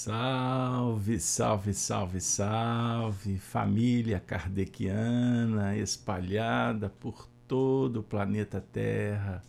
Salve, 0.00 1.18
salve, 1.18 1.74
salve, 1.74 2.20
salve, 2.20 3.36
família 3.36 4.20
kardeciana 4.20 5.76
espalhada 5.76 6.88
por 6.88 7.28
todo 7.48 7.98
o 7.98 8.02
planeta 8.04 8.60
Terra. 8.60 9.42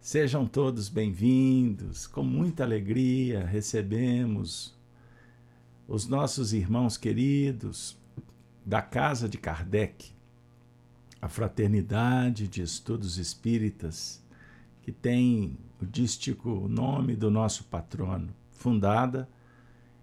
Sejam 0.00 0.46
todos 0.46 0.88
bem-vindos. 0.88 2.06
Com 2.06 2.22
muita 2.22 2.64
alegria 2.64 3.44
recebemos 3.44 4.74
os 5.86 6.06
nossos 6.06 6.54
irmãos 6.54 6.96
queridos 6.96 7.94
da 8.64 8.80
Casa 8.80 9.28
de 9.28 9.36
Kardec, 9.36 10.14
a 11.20 11.28
Fraternidade 11.28 12.48
de 12.48 12.62
Estudos 12.62 13.18
Espíritas, 13.18 14.23
que 14.84 14.92
tem 14.92 15.56
o 15.80 15.86
dístico 15.86 16.68
nome 16.68 17.16
do 17.16 17.30
nosso 17.30 17.64
patrono, 17.64 18.28
fundada 18.50 19.26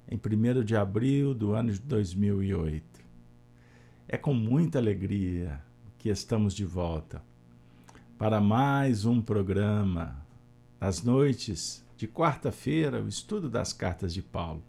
em 0.10 0.16
1 0.18 0.64
de 0.64 0.76
abril 0.76 1.36
do 1.36 1.54
ano 1.54 1.72
de 1.72 1.80
2008. 1.82 3.00
É 4.08 4.18
com 4.18 4.34
muita 4.34 4.80
alegria 4.80 5.62
que 6.00 6.10
estamos 6.10 6.55
de 6.55 6.66
volta 6.66 7.22
para 8.18 8.41
mais 8.41 9.05
um 9.05 9.22
programa, 9.22 10.26
nas 10.80 11.04
noites 11.04 11.86
de 11.96 12.08
quarta-feira, 12.08 13.04
o 13.04 13.08
estudo 13.08 13.52
das 13.52 13.72
cartas 13.72 14.12
de 14.12 14.24
Paulo. 14.24 14.63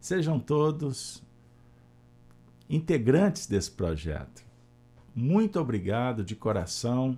Sejam 0.00 0.40
todos 0.40 1.22
integrantes 2.68 3.46
desse 3.46 3.70
projeto. 3.70 4.42
Muito 5.14 5.60
obrigado 5.60 6.24
de 6.24 6.34
coração 6.34 7.16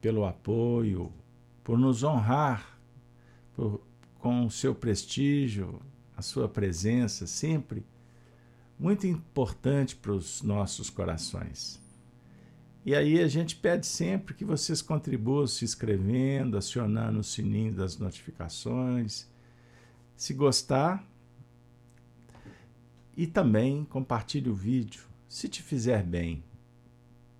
pelo 0.00 0.24
apoio, 0.24 1.12
por 1.62 1.78
nos 1.78 2.02
honrar 2.02 2.78
por, 3.54 3.80
com 4.18 4.46
o 4.46 4.50
seu 4.50 4.74
prestígio, 4.74 5.80
a 6.16 6.22
sua 6.22 6.48
presença 6.48 7.26
sempre 7.26 7.84
muito 8.78 9.06
importante 9.06 9.94
para 9.94 10.12
os 10.12 10.42
nossos 10.42 10.90
corações. 10.90 11.80
E 12.84 12.94
aí 12.94 13.20
a 13.20 13.28
gente 13.28 13.54
pede 13.54 13.86
sempre 13.86 14.34
que 14.34 14.44
vocês 14.44 14.82
contribuam 14.82 15.46
se 15.46 15.64
inscrevendo, 15.64 16.58
acionando 16.58 17.20
o 17.20 17.24
sininho 17.24 17.72
das 17.72 17.96
notificações. 17.96 19.30
Se 20.16 20.34
gostar, 20.34 21.06
e 23.16 23.26
também 23.26 23.84
compartilhe 23.84 24.48
o 24.48 24.54
vídeo. 24.54 25.02
Se 25.28 25.48
te 25.48 25.62
fizer 25.62 26.02
bem, 26.02 26.42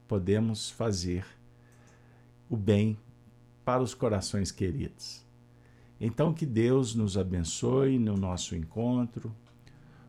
podemos 0.06 0.70
fazer 0.70 1.24
o 2.48 2.56
bem 2.56 2.98
para 3.72 3.82
os 3.82 3.94
corações 3.94 4.52
queridos. 4.52 5.24
Então, 5.98 6.34
que 6.34 6.44
Deus 6.44 6.94
nos 6.94 7.16
abençoe 7.16 7.98
no 7.98 8.18
nosso 8.18 8.54
encontro. 8.54 9.34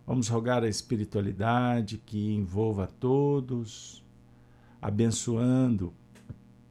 Vamos 0.05 0.28
rogar 0.28 0.66
a 0.66 0.67
espiritualidade 0.67 1.97
que 1.97 2.33
envolva 2.33 2.88
todos 3.00 4.03
abençoando 4.81 5.94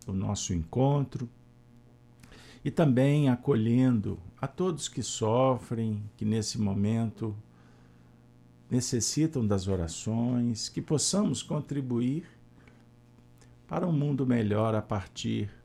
o 0.06 0.12
nosso 0.12 0.52
encontro 0.52 1.26
e 2.62 2.70
também 2.70 3.30
acolhendo 3.30 4.18
a 4.38 4.46
todos 4.46 4.86
que 4.86 5.02
sofrem, 5.02 6.04
que 6.14 6.26
nesse 6.26 6.60
momento 6.60 7.34
necessitam 8.70 9.46
das 9.46 9.66
orações, 9.66 10.68
que 10.68 10.82
possamos 10.82 11.42
contribuir 11.42 12.26
para 13.66 13.86
um 13.86 13.92
mundo 13.92 14.26
melhor 14.26 14.74
a 14.74 14.82
partir 14.82 15.61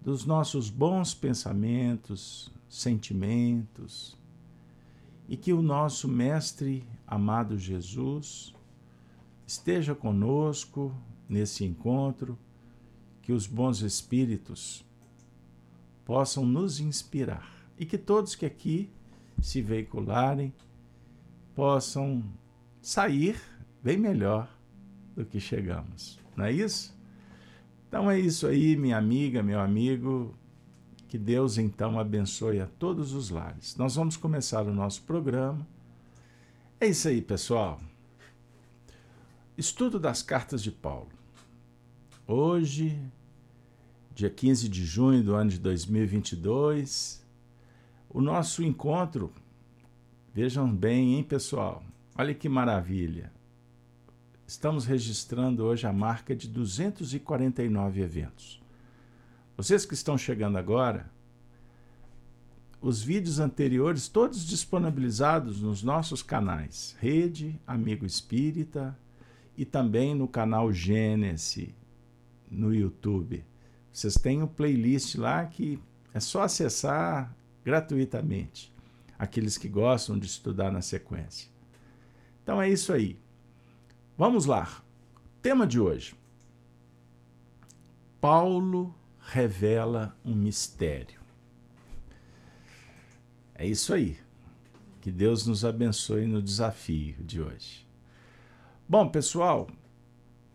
dos 0.00 0.24
nossos 0.24 0.70
bons 0.70 1.14
pensamentos, 1.14 2.50
sentimentos, 2.68 4.16
e 5.28 5.36
que 5.36 5.52
o 5.52 5.62
nosso 5.62 6.08
Mestre 6.08 6.84
amado 7.06 7.58
Jesus 7.58 8.54
esteja 9.46 9.94
conosco 9.94 10.94
nesse 11.28 11.64
encontro, 11.64 12.38
que 13.22 13.32
os 13.32 13.46
bons 13.46 13.82
espíritos 13.82 14.84
possam 16.04 16.44
nos 16.44 16.80
inspirar 16.80 17.48
e 17.78 17.86
que 17.86 17.96
todos 17.96 18.34
que 18.34 18.46
aqui 18.46 18.90
se 19.40 19.62
veicularem 19.62 20.52
possam 21.54 22.24
sair 22.82 23.40
bem 23.82 23.96
melhor 23.96 24.52
do 25.14 25.24
que 25.24 25.38
chegamos. 25.38 26.18
Não 26.36 26.44
é 26.44 26.52
isso? 26.52 26.98
Então 27.90 28.08
é 28.08 28.20
isso 28.20 28.46
aí, 28.46 28.76
minha 28.76 28.96
amiga, 28.96 29.42
meu 29.42 29.58
amigo. 29.58 30.32
Que 31.08 31.18
Deus 31.18 31.58
então 31.58 31.98
abençoe 31.98 32.60
a 32.60 32.66
todos 32.66 33.12
os 33.12 33.30
lares. 33.30 33.74
Nós 33.74 33.96
vamos 33.96 34.16
começar 34.16 34.62
o 34.62 34.72
nosso 34.72 35.02
programa. 35.02 35.66
É 36.78 36.86
isso 36.86 37.08
aí, 37.08 37.20
pessoal. 37.20 37.80
Estudo 39.58 39.98
das 39.98 40.22
cartas 40.22 40.62
de 40.62 40.70
Paulo. 40.70 41.08
Hoje, 42.28 42.96
dia 44.14 44.30
15 44.30 44.68
de 44.68 44.84
junho 44.84 45.24
do 45.24 45.34
ano 45.34 45.50
de 45.50 45.58
2022, 45.58 47.26
o 48.08 48.20
nosso 48.20 48.62
encontro, 48.62 49.32
vejam 50.32 50.72
bem, 50.72 51.16
hein, 51.16 51.24
pessoal? 51.24 51.82
Olha 52.16 52.32
que 52.32 52.48
maravilha. 52.48 53.32
Estamos 54.50 54.84
registrando 54.84 55.62
hoje 55.62 55.86
a 55.86 55.92
marca 55.92 56.34
de 56.34 56.48
249 56.48 58.00
eventos. 58.00 58.60
Vocês 59.56 59.86
que 59.86 59.94
estão 59.94 60.18
chegando 60.18 60.58
agora, 60.58 61.08
os 62.80 63.00
vídeos 63.00 63.38
anteriores 63.38 64.08
todos 64.08 64.44
disponibilizados 64.44 65.62
nos 65.62 65.84
nossos 65.84 66.20
canais 66.20 66.96
Rede 66.98 67.60
Amigo 67.64 68.04
Espírita 68.04 68.98
e 69.56 69.64
também 69.64 70.16
no 70.16 70.26
canal 70.26 70.72
Gênesis 70.72 71.68
no 72.50 72.74
YouTube. 72.74 73.44
Vocês 73.92 74.14
têm 74.14 74.42
um 74.42 74.48
playlist 74.48 75.14
lá 75.14 75.46
que 75.46 75.78
é 76.12 76.18
só 76.18 76.42
acessar 76.42 77.32
gratuitamente. 77.64 78.74
Aqueles 79.16 79.56
que 79.56 79.68
gostam 79.68 80.18
de 80.18 80.26
estudar 80.26 80.72
na 80.72 80.82
sequência. 80.82 81.48
Então 82.42 82.60
é 82.60 82.68
isso 82.68 82.92
aí. 82.92 83.16
Vamos 84.20 84.44
lá. 84.44 84.82
Tema 85.40 85.66
de 85.66 85.80
hoje. 85.80 86.14
Paulo 88.20 88.94
revela 89.18 90.14
um 90.22 90.34
mistério. 90.34 91.18
É 93.54 93.66
isso 93.66 93.94
aí. 93.94 94.18
Que 95.00 95.10
Deus 95.10 95.46
nos 95.46 95.64
abençoe 95.64 96.26
no 96.26 96.42
desafio 96.42 97.16
de 97.24 97.40
hoje. 97.40 97.88
Bom, 98.86 99.08
pessoal, 99.08 99.70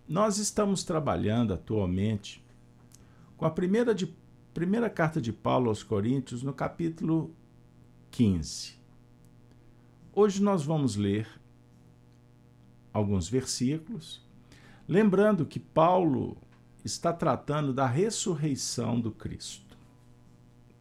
nós 0.08 0.38
estamos 0.38 0.84
trabalhando 0.84 1.52
atualmente 1.52 2.46
com 3.36 3.46
a 3.46 3.50
primeira, 3.50 3.96
de, 3.96 4.16
primeira 4.54 4.92
carta 4.92 5.20
de 5.20 5.34
Paulo 5.34 5.70
aos 5.70 5.82
Coríntios, 5.82 6.44
no 6.44 6.54
capítulo 6.54 7.34
15. 8.12 8.76
Hoje 10.14 10.40
nós 10.40 10.64
vamos 10.64 10.96
ler 10.96 11.28
alguns 12.96 13.28
versículos, 13.28 14.22
lembrando 14.88 15.46
que 15.46 15.60
Paulo 15.60 16.38
está 16.84 17.12
tratando 17.12 17.74
da 17.74 17.86
ressurreição 17.86 19.02
do 19.02 19.12
Cristo, 19.12 19.78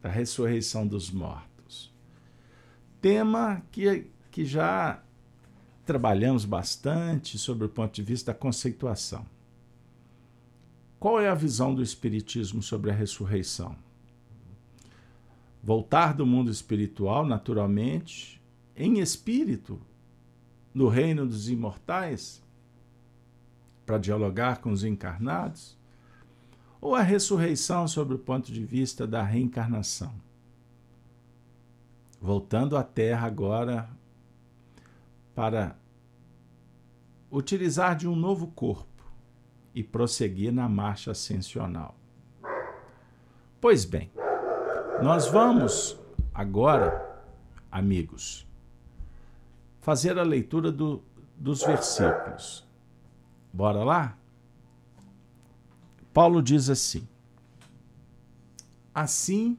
da 0.00 0.08
ressurreição 0.08 0.86
dos 0.86 1.10
mortos. 1.10 1.92
Tema 3.00 3.62
que, 3.72 4.06
que 4.30 4.44
já 4.44 5.02
trabalhamos 5.84 6.44
bastante 6.44 7.36
sobre 7.36 7.66
o 7.66 7.68
ponto 7.68 7.92
de 7.92 8.02
vista 8.02 8.32
da 8.32 8.38
conceituação. 8.38 9.26
Qual 11.00 11.20
é 11.20 11.28
a 11.28 11.34
visão 11.34 11.74
do 11.74 11.82
Espiritismo 11.82 12.62
sobre 12.62 12.92
a 12.92 12.94
ressurreição? 12.94 13.76
Voltar 15.60 16.14
do 16.14 16.24
mundo 16.24 16.48
espiritual, 16.48 17.26
naturalmente, 17.26 18.40
em 18.76 19.00
espírito, 19.00 19.80
no 20.74 20.88
reino 20.88 21.24
dos 21.24 21.48
imortais, 21.48 22.42
para 23.86 23.96
dialogar 23.96 24.60
com 24.60 24.72
os 24.72 24.82
encarnados? 24.82 25.78
Ou 26.80 26.94
a 26.94 27.00
ressurreição 27.00 27.86
sobre 27.86 28.14
o 28.16 28.18
ponto 28.18 28.52
de 28.52 28.64
vista 28.64 29.06
da 29.06 29.22
reencarnação? 29.22 30.12
Voltando 32.20 32.76
à 32.76 32.82
Terra 32.82 33.26
agora 33.26 33.88
para 35.34 35.76
utilizar 37.30 37.96
de 37.96 38.08
um 38.08 38.14
novo 38.14 38.48
corpo 38.48 38.86
e 39.74 39.82
prosseguir 39.82 40.52
na 40.52 40.68
marcha 40.68 41.10
ascensional. 41.10 41.96
Pois 43.60 43.84
bem, 43.84 44.10
nós 45.02 45.26
vamos 45.26 45.98
agora, 46.32 47.24
amigos, 47.70 48.46
fazer 49.84 50.18
a 50.18 50.22
leitura 50.22 50.72
do, 50.72 51.00
dos 51.36 51.62
versículos. 51.62 52.66
Bora 53.52 53.84
lá? 53.84 54.18
Paulo 56.12 56.42
diz 56.42 56.68
assim: 56.68 57.06
Assim 58.92 59.56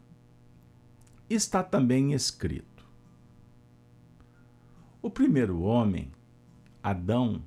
está 1.29 1.63
também 1.63 2.11
escrito 2.13 2.75
primeiro 5.15 5.61
homem, 5.61 6.11
Adão, 6.83 7.41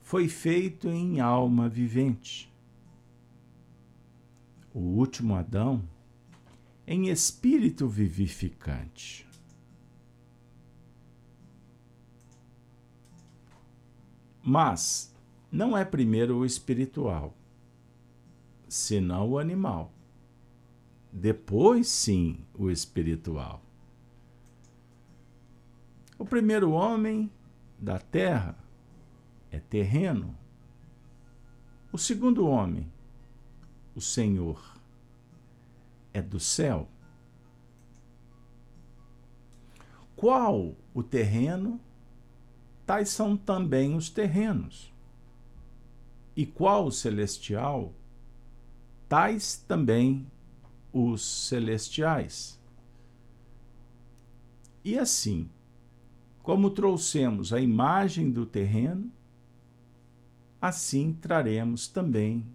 foi 0.00 0.28
feito 0.28 0.88
em 0.88 1.20
alma 1.20 1.68
vivente. 1.68 2.52
O 4.74 4.80
último 4.80 5.36
Adão, 5.36 5.88
em 6.84 7.10
espírito 7.10 7.86
vivificante. 7.86 9.24
Mas 14.42 15.14
não 15.50 15.76
é 15.76 15.84
primeiro 15.84 16.38
o 16.38 16.46
espiritual, 16.46 17.34
senão 18.68 19.30
o 19.30 19.38
animal. 19.38 19.92
Depois, 21.12 21.88
sim, 21.88 22.44
o 22.54 22.70
espiritual. 22.70 23.62
O 26.18 26.24
primeiro 26.24 26.70
homem 26.70 27.30
da 27.78 27.98
terra 27.98 28.56
é 29.50 29.60
terreno. 29.60 30.36
O 31.92 31.98
segundo 31.98 32.46
homem, 32.46 32.90
o 33.94 34.00
Senhor, 34.00 34.80
é 36.14 36.22
do 36.22 36.40
céu. 36.40 36.88
Qual 40.16 40.74
o 40.94 41.02
terreno? 41.02 41.80
Tais 42.92 43.08
são 43.08 43.38
também 43.38 43.96
os 43.96 44.10
terrenos. 44.10 44.92
E 46.36 46.44
qual 46.44 46.84
o 46.84 46.92
celestial? 46.92 47.94
Tais 49.08 49.56
também 49.66 50.30
os 50.92 51.24
celestiais. 51.24 52.60
E 54.84 54.98
assim, 54.98 55.48
como 56.42 56.68
trouxemos 56.68 57.50
a 57.50 57.62
imagem 57.62 58.30
do 58.30 58.44
terreno, 58.44 59.10
assim 60.60 61.14
traremos 61.14 61.88
também 61.88 62.46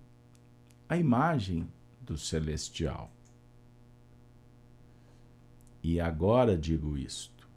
a 0.88 0.98
imagem 0.98 1.68
do 2.00 2.16
celestial. 2.16 3.12
E 5.81 6.00
agora 6.00 6.56
digo 6.56 6.95
isto, 6.95 7.50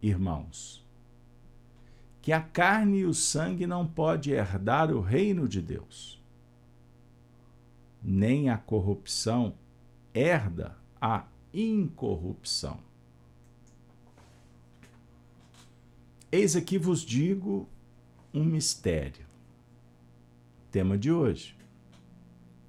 irmãos, 0.00 0.85
que 2.26 2.32
a 2.32 2.40
carne 2.40 2.98
e 2.98 3.04
o 3.04 3.14
sangue 3.14 3.68
não 3.68 3.86
pode 3.86 4.32
herdar 4.32 4.90
o 4.90 5.00
reino 5.00 5.48
de 5.48 5.62
Deus, 5.62 6.20
nem 8.02 8.50
a 8.50 8.58
corrupção 8.58 9.54
herda 10.12 10.76
a 11.00 11.24
incorrupção. 11.54 12.80
Eis 16.32 16.56
aqui 16.56 16.76
vos 16.76 17.02
digo 17.02 17.68
um 18.34 18.42
mistério. 18.42 19.24
Tema 20.72 20.98
de 20.98 21.12
hoje. 21.12 21.56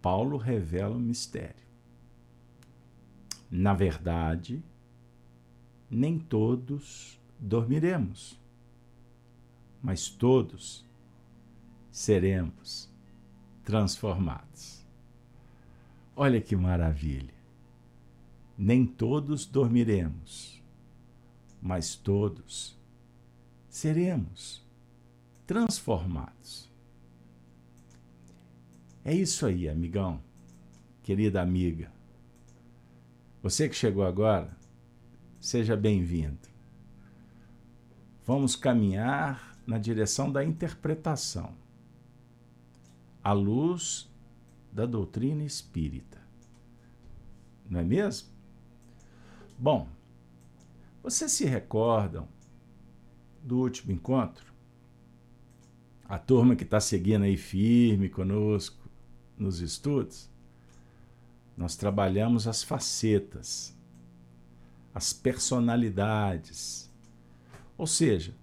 Paulo 0.03 0.37
revela 0.37 0.95
um 0.95 0.99
mistério. 0.99 1.65
Na 3.49 3.73
verdade, 3.73 4.61
nem 5.89 6.19
todos 6.19 7.19
dormiremos, 7.39 8.36
mas 9.81 10.09
todos 10.09 10.85
seremos 11.91 12.89
transformados. 13.63 14.85
Olha 16.15 16.41
que 16.41 16.55
maravilha! 16.55 17.33
Nem 18.57 18.85
todos 18.85 19.45
dormiremos, 19.45 20.63
mas 21.61 21.95
todos 21.95 22.75
seremos 23.69 24.65
transformados. 25.45 26.67
É 29.05 29.13
isso 29.13 29.45
aí, 29.45 29.69
amigão, 29.69 30.21
querida 31.03 31.41
amiga. 31.41 31.91
Você 33.41 33.69
que 33.69 33.75
chegou 33.75 34.03
agora, 34.03 34.57
seja 35.39 35.77
bem-vindo. 35.77 36.49
Vamos 38.25 38.55
caminhar 38.55 39.56
na 39.67 39.77
direção 39.77 40.31
da 40.31 40.43
interpretação, 40.43 41.53
à 43.21 43.33
luz 43.33 44.09
da 44.71 44.85
doutrina 44.85 45.43
espírita. 45.43 46.21
Não 47.69 47.81
é 47.81 47.83
mesmo? 47.83 48.29
Bom, 49.59 49.89
vocês 51.03 51.33
se 51.33 51.43
recordam 51.45 52.27
do 53.43 53.57
último 53.57 53.91
encontro, 53.91 54.53
a 56.07 56.17
turma 56.17 56.55
que 56.55 56.63
está 56.63 56.79
seguindo 56.79 57.23
aí 57.23 57.35
firme 57.35 58.07
conosco 58.07 58.89
nos 59.37 59.59
estudos, 59.59 60.29
nós 61.57 61.75
trabalhamos 61.75 62.47
as 62.47 62.63
facetas, 62.63 63.75
as 64.93 65.11
personalidades. 65.11 66.89
Ou 67.77 67.87
seja, 67.87 68.33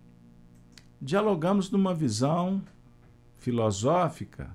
dialogamos 1.04 1.70
numa 1.70 1.94
visão 1.94 2.62
filosófica 3.36 4.50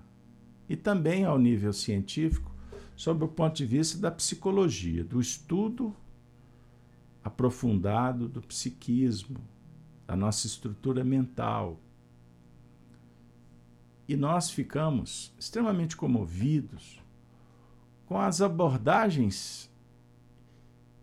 e 0.68 0.76
também 0.76 1.24
ao 1.24 1.38
nível 1.38 1.72
científico 1.72 2.52
sobre 2.96 3.24
o 3.24 3.28
ponto 3.28 3.58
de 3.58 3.68
vista 3.68 4.00
da 4.00 4.10
psicologia, 4.10 5.04
do 5.04 5.22
estudo 5.22 5.96
aprofundado 7.24 8.28
do 8.28 8.42
psiquismo, 8.42 9.38
da 10.08 10.16
nossa 10.16 10.48
estrutura 10.48 11.04
mental. 11.04 11.80
E 14.08 14.16
nós 14.16 14.50
ficamos 14.50 15.32
extremamente 15.38 15.96
comovidos 15.96 17.00
com 18.08 18.20
as 18.20 18.42
abordagens 18.42 19.72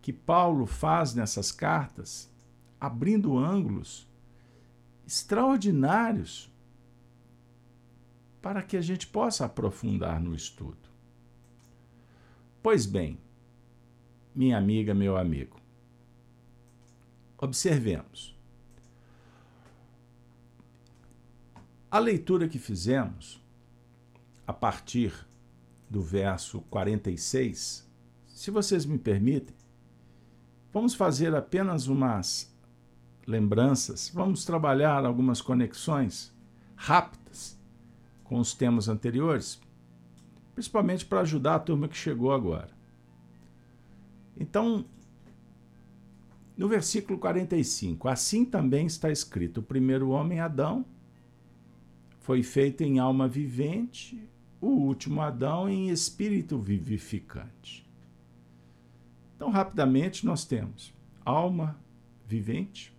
que 0.02 0.12
Paulo 0.12 0.66
faz 0.66 1.14
nessas 1.14 1.52
cartas, 1.52 2.28
abrindo 2.80 3.38
ângulos 3.38 4.05
extraordinários 5.06 6.52
para 8.42 8.62
que 8.62 8.76
a 8.76 8.80
gente 8.80 9.06
possa 9.06 9.44
aprofundar 9.44 10.20
no 10.20 10.34
estudo. 10.34 10.88
Pois 12.62 12.84
bem, 12.86 13.18
minha 14.34 14.58
amiga, 14.58 14.92
meu 14.92 15.16
amigo, 15.16 15.60
observemos. 17.38 18.36
A 21.90 21.98
leitura 21.98 22.48
que 22.48 22.58
fizemos, 22.58 23.40
a 24.46 24.52
partir 24.52 25.12
do 25.88 26.02
verso 26.02 26.60
46, 26.62 27.88
se 28.26 28.50
vocês 28.50 28.84
me 28.84 28.98
permitem, 28.98 29.54
vamos 30.72 30.94
fazer 30.94 31.34
apenas 31.34 31.86
umas 31.86 32.54
lembranças, 33.26 34.10
vamos 34.14 34.44
trabalhar 34.44 35.04
algumas 35.04 35.40
conexões 35.40 36.32
rápidas 36.76 37.58
com 38.22 38.38
os 38.38 38.54
temas 38.54 38.88
anteriores, 38.88 39.60
principalmente 40.54 41.04
para 41.04 41.20
ajudar 41.20 41.56
a 41.56 41.60
turma 41.60 41.88
que 41.88 41.96
chegou 41.96 42.32
agora. 42.32 42.70
Então, 44.38 44.84
no 46.56 46.68
versículo 46.68 47.18
45, 47.18 48.08
assim 48.08 48.44
também 48.44 48.86
está 48.86 49.10
escrito: 49.10 49.58
o 49.58 49.62
primeiro 49.62 50.10
homem, 50.10 50.40
Adão, 50.40 50.84
foi 52.20 52.42
feito 52.42 52.82
em 52.82 52.98
alma 52.98 53.28
vivente, 53.28 54.28
o 54.60 54.68
último 54.68 55.20
Adão 55.20 55.68
em 55.68 55.90
espírito 55.90 56.58
vivificante. 56.58 57.86
Então, 59.36 59.50
rapidamente, 59.50 60.24
nós 60.24 60.44
temos 60.44 60.94
alma 61.24 61.78
vivente, 62.26 62.95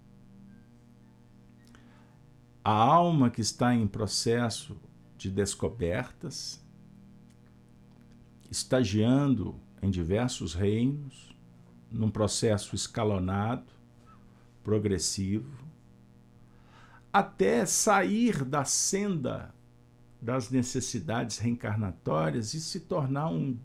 a 2.67 2.73
alma 2.73 3.29
que 3.29 3.39
está 3.39 3.73
em 3.73 3.87
processo 3.87 4.75
de 5.17 5.31
descobertas, 5.31 6.61
estagiando 8.51 9.55
em 9.81 9.89
diversos 9.89 10.53
reinos, 10.53 11.33
num 11.89 12.11
processo 12.11 12.75
escalonado, 12.75 13.71
progressivo, 14.65 15.49
até 17.13 17.65
sair 17.65 18.43
da 18.43 18.65
senda 18.65 19.55
das 20.21 20.49
necessidades 20.49 21.37
reencarnatórias 21.37 22.53
e 22.53 22.59
se 22.59 22.81
tornar 22.81 23.29
um, 23.29 23.57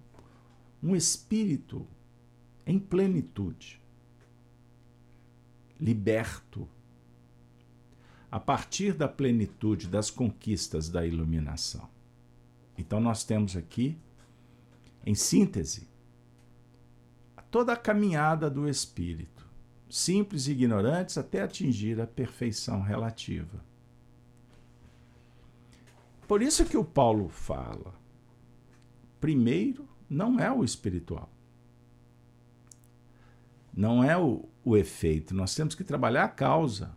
um 0.80 0.94
espírito 0.94 1.84
em 2.64 2.78
plenitude, 2.78 3.82
liberto, 5.80 6.68
a 8.32 8.40
partir 8.40 8.94
da 8.94 9.06
plenitude 9.06 9.86
das 9.86 10.10
conquistas 10.10 10.88
da 10.88 11.06
iluminação. 11.06 11.86
Então, 12.78 12.98
nós 12.98 13.22
temos 13.24 13.54
aqui, 13.54 13.98
em 15.04 15.14
síntese, 15.14 15.86
toda 17.50 17.74
a 17.74 17.76
caminhada 17.76 18.48
do 18.48 18.66
espírito, 18.66 19.46
simples 19.90 20.46
e 20.46 20.52
ignorantes 20.52 21.18
até 21.18 21.42
atingir 21.42 22.00
a 22.00 22.06
perfeição 22.06 22.80
relativa. 22.80 23.62
Por 26.26 26.40
isso 26.40 26.64
que 26.64 26.78
o 26.78 26.84
Paulo 26.84 27.28
fala: 27.28 27.94
primeiro 29.20 29.86
não 30.08 30.40
é 30.40 30.50
o 30.50 30.64
espiritual. 30.64 31.28
Não 33.74 34.02
é 34.02 34.16
o, 34.16 34.48
o 34.64 34.74
efeito. 34.74 35.34
Nós 35.34 35.54
temos 35.54 35.74
que 35.74 35.84
trabalhar 35.84 36.24
a 36.24 36.28
causa. 36.28 36.96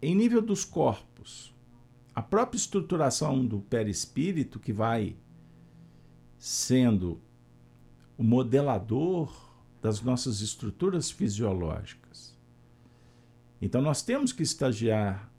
Em 0.00 0.14
nível 0.14 0.42
dos 0.42 0.64
corpos, 0.64 1.54
a 2.14 2.22
própria 2.22 2.56
estruturação 2.56 3.44
do 3.44 3.60
perispírito, 3.60 4.58
que 4.58 4.72
vai 4.72 5.16
sendo 6.38 7.20
o 8.16 8.22
modelador 8.22 9.34
das 9.82 10.00
nossas 10.00 10.40
estruturas 10.40 11.10
fisiológicas. 11.10 12.36
Então, 13.60 13.82
nós 13.82 14.02
temos 14.02 14.32
que 14.32 14.42
estagiar 14.42 15.30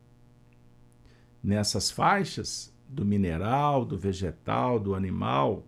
nessas 1.43 1.89
faixas 1.89 2.73
do 2.87 3.03
mineral, 3.03 3.85
do 3.85 3.97
vegetal, 3.97 4.79
do 4.79 4.95
animal, 4.95 5.65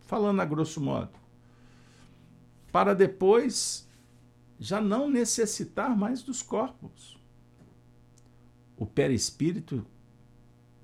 falando 0.00 0.40
a 0.40 0.44
grosso 0.44 0.80
modo, 0.80 1.18
para 2.72 2.94
depois 2.94 3.88
já 4.58 4.80
não 4.80 5.10
necessitar 5.10 5.96
mais 5.96 6.22
dos 6.22 6.42
corpos. 6.42 7.19
O 8.80 8.86
perispírito 8.86 9.86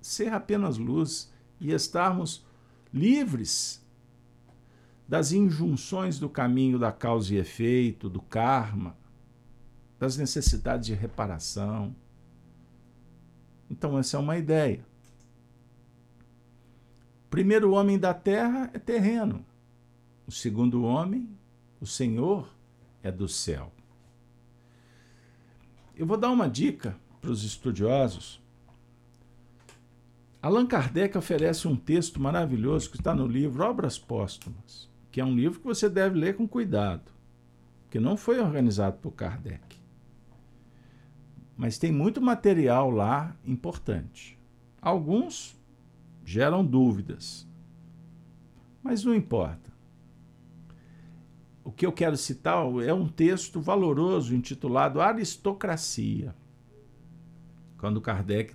ser 0.02 0.30
apenas 0.30 0.76
luz 0.76 1.32
e 1.58 1.72
estarmos 1.72 2.44
livres 2.92 3.82
das 5.08 5.32
injunções 5.32 6.18
do 6.18 6.28
caminho 6.28 6.78
da 6.78 6.92
causa 6.92 7.32
e 7.32 7.38
efeito, 7.38 8.10
do 8.10 8.20
karma, 8.20 8.94
das 9.98 10.18
necessidades 10.18 10.88
de 10.88 10.92
reparação. 10.92 11.96
Então, 13.70 13.98
essa 13.98 14.18
é 14.18 14.20
uma 14.20 14.36
ideia. 14.36 14.84
O 17.24 17.30
primeiro 17.30 17.72
homem 17.72 17.98
da 17.98 18.12
terra 18.12 18.70
é 18.74 18.78
terreno. 18.78 19.42
O 20.26 20.30
segundo 20.30 20.84
homem, 20.84 21.30
o 21.80 21.86
Senhor, 21.86 22.54
é 23.02 23.10
do 23.10 23.26
céu. 23.26 23.72
Eu 25.96 26.04
vou 26.04 26.18
dar 26.18 26.30
uma 26.30 26.46
dica 26.46 26.94
para 27.26 27.32
os 27.32 27.42
estudiosos. 27.42 28.40
Allan 30.40 30.64
Kardec 30.64 31.18
oferece 31.18 31.66
um 31.66 31.74
texto 31.74 32.20
maravilhoso 32.22 32.88
que 32.88 32.96
está 32.96 33.12
no 33.12 33.26
livro 33.26 33.64
Obras 33.64 33.98
Póstumas, 33.98 34.88
que 35.10 35.20
é 35.20 35.24
um 35.24 35.34
livro 35.34 35.58
que 35.58 35.66
você 35.66 35.88
deve 35.88 36.16
ler 36.16 36.36
com 36.36 36.46
cuidado, 36.46 37.10
que 37.90 37.98
não 37.98 38.16
foi 38.16 38.38
organizado 38.38 38.98
por 38.98 39.10
Kardec. 39.10 39.76
Mas 41.56 41.78
tem 41.78 41.90
muito 41.90 42.22
material 42.22 42.90
lá 42.92 43.34
importante. 43.44 44.38
Alguns 44.80 45.58
geram 46.24 46.64
dúvidas, 46.64 47.44
mas 48.84 49.02
não 49.02 49.12
importa. 49.12 49.72
O 51.64 51.72
que 51.72 51.84
eu 51.84 51.90
quero 51.90 52.16
citar 52.16 52.64
é 52.84 52.94
um 52.94 53.08
texto 53.08 53.60
valoroso 53.60 54.32
intitulado 54.32 55.00
Aristocracia, 55.00 56.32
quando 57.78 58.00
Kardec 58.00 58.54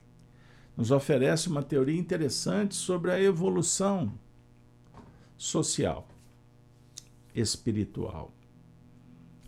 nos 0.76 0.92
oferece 0.92 1.50
uma 1.50 1.64
teoria 1.64 2.00
interessante 2.00 2.76
sobre 2.76 3.12
a 3.12 3.22
evolução 3.22 4.14
social, 5.38 6.08
espiritual. 7.36 8.34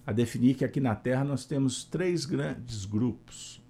A 0.06 0.12
definir 0.12 0.56
que 0.56 0.65
aqui 0.65 0.80
na 0.80 0.96
Terra 0.96 1.24
nós 1.24 1.46
temos 1.46 1.84
três 1.84 2.25
grandes 2.25 2.86
grupos, 2.86 3.62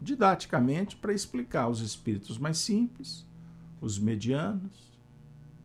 didaticamente 0.00 0.96
para 0.96 1.12
explicar 1.12 1.68
os 1.68 1.80
espíritos 1.80 2.38
mais 2.38 2.58
simples, 2.58 3.26
os 3.80 3.98
medianos 3.98 4.92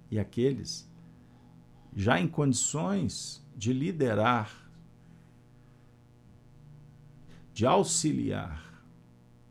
e 0.09 0.17
aqueles 0.17 0.89
já 1.95 2.19
em 2.19 2.27
condições 2.27 3.41
de 3.55 3.71
liderar, 3.71 4.69
de 7.53 7.65
auxiliar 7.65 8.74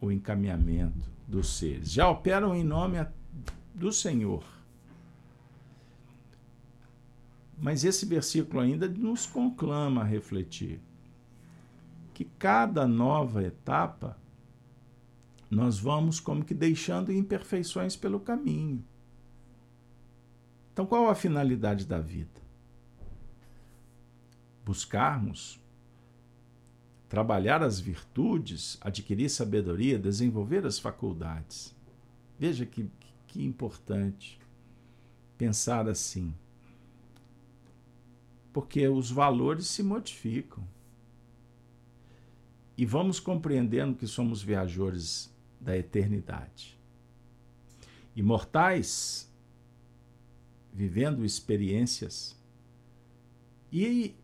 o 0.05 0.13
encaminhamento 0.13 1.11
dos 1.27 1.59
seres, 1.59 1.91
já 1.91 2.09
operam 2.09 2.55
em 2.55 2.63
nome 2.63 3.05
do 3.75 3.93
Senhor 3.93 4.45
Mas 7.59 7.85
esse 7.85 8.05
versículo 8.05 8.61
ainda 8.61 8.89
nos 8.89 9.27
conclama 9.27 10.03
a 10.03 10.05
refletir 10.05 10.81
que 12.13 12.25
cada 12.25 12.87
nova 12.87 13.43
etapa 13.43 14.19
nós 15.51 15.79
vamos 15.79 16.21
como 16.21 16.45
que 16.45 16.55
deixando 16.55 17.13
imperfeições 17.13 17.97
pelo 17.97 18.21
caminho. 18.21 18.85
Então, 20.73 20.85
qual 20.85 21.09
a 21.09 21.15
finalidade 21.15 21.87
da 21.87 22.01
vida? 22.01 22.43
Buscarmos 24.65 25.59
trabalhar 27.15 27.63
as 27.63 27.79
virtudes, 27.79 28.77
adquirir 28.81 29.31
sabedoria, 29.31 29.97
desenvolver 29.97 30.67
as 30.67 30.81
faculdades. 30.81 31.73
Veja 32.37 32.67
que, 32.67 32.91
que 33.29 33.45
importante 33.45 34.37
pensar 35.39 35.89
assim 35.89 36.35
porque 38.53 38.89
os 38.89 39.13
valores 39.13 39.69
se 39.69 39.81
modificam. 39.81 40.67
E 42.77 42.85
vamos 42.85 43.21
compreendendo 43.21 43.97
que 43.97 44.09
somos 44.09 44.43
viajores 44.43 45.33
da 45.61 45.79
eternidade. 45.79 46.77
Imortais, 48.17 49.33
vivendo 50.73 51.25
experiências. 51.25 52.37
E 53.71 54.17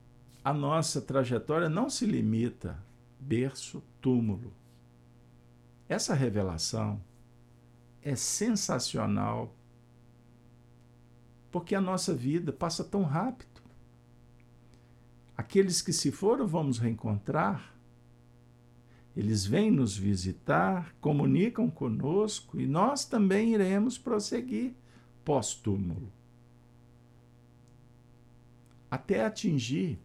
a 0.44 0.52
nossa 0.52 1.00
trajetória 1.00 1.68
não 1.68 1.90
se 1.90 2.06
limita 2.06 2.82
berço, 3.18 3.82
túmulo. 4.00 4.52
Essa 5.88 6.14
revelação 6.14 7.00
é 8.02 8.16
sensacional, 8.16 9.54
porque 11.50 11.74
a 11.74 11.80
nossa 11.80 12.14
vida 12.14 12.52
passa 12.52 12.82
tão 12.82 13.02
rápido. 13.02 13.60
Aqueles 15.36 15.82
que 15.82 15.92
se 15.92 16.10
foram, 16.10 16.46
vamos 16.46 16.78
reencontrar. 16.78 17.74
Eles 19.16 19.44
vêm 19.44 19.70
nos 19.70 19.96
visitar, 19.96 20.94
comunicam 21.00 21.68
conosco 21.68 22.58
e 22.58 22.66
nós 22.66 23.04
também 23.04 23.52
iremos 23.52 23.98
prosseguir 23.98 24.72
pós-túmulo. 25.24 26.10
Até 28.90 29.24
atingir 29.24 29.98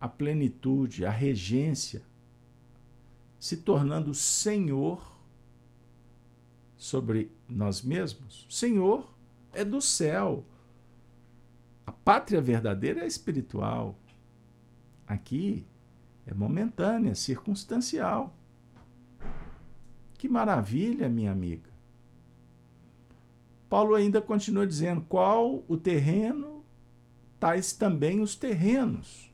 a 0.00 0.08
plenitude, 0.08 1.04
a 1.04 1.10
regência, 1.10 2.02
se 3.38 3.58
tornando 3.58 4.14
Senhor 4.14 5.16
sobre 6.76 7.30
nós 7.48 7.82
mesmos. 7.82 8.46
Senhor 8.50 9.12
é 9.52 9.64
do 9.64 9.80
céu. 9.80 10.44
A 11.86 11.92
pátria 11.92 12.40
verdadeira 12.40 13.04
é 13.04 13.06
espiritual. 13.06 13.98
Aqui 15.06 15.64
é 16.26 16.34
momentânea, 16.34 17.14
circunstancial. 17.14 18.36
Que 20.18 20.28
maravilha, 20.28 21.08
minha 21.08 21.30
amiga. 21.30 21.70
Paulo 23.68 23.94
ainda 23.94 24.20
continua 24.20 24.66
dizendo: 24.66 25.02
qual 25.02 25.62
o 25.68 25.76
terreno, 25.76 26.64
tais 27.38 27.72
também 27.72 28.20
os 28.20 28.34
terrenos. 28.34 29.25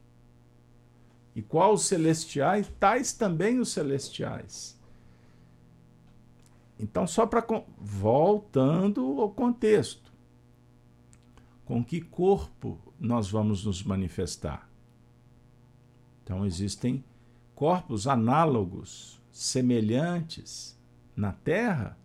E 1.34 1.40
qual 1.40 1.74
os 1.74 1.86
celestiais, 1.86 2.70
tais 2.78 3.12
também 3.12 3.58
os 3.58 3.70
celestiais. 3.70 4.78
Então, 6.78 7.06
só 7.06 7.26
para. 7.26 7.44
Voltando 7.78 9.20
ao 9.20 9.30
contexto. 9.30 10.12
Com 11.64 11.82
que 11.82 12.00
corpo 12.00 12.78
nós 12.98 13.30
vamos 13.30 13.64
nos 13.64 13.82
manifestar? 13.82 14.68
Então 16.22 16.46
existem 16.46 17.04
corpos 17.54 18.06
análogos, 18.06 19.20
semelhantes 19.30 20.78
na 21.14 21.32
Terra, 21.32 21.98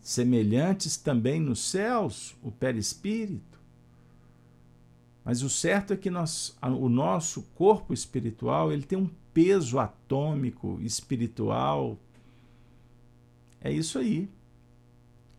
semelhantes 0.00 0.96
também 0.96 1.40
nos 1.40 1.60
céus, 1.60 2.36
o 2.42 2.50
perispírito. 2.50 3.57
Mas 5.28 5.42
o 5.42 5.50
certo 5.50 5.92
é 5.92 5.96
que 5.98 6.08
nós, 6.08 6.56
o 6.62 6.88
nosso 6.88 7.42
corpo 7.54 7.92
espiritual 7.92 8.72
ele 8.72 8.82
tem 8.82 8.96
um 8.96 9.10
peso 9.34 9.78
atômico 9.78 10.80
espiritual. 10.80 11.98
É 13.60 13.70
isso 13.70 13.98
aí. 13.98 14.30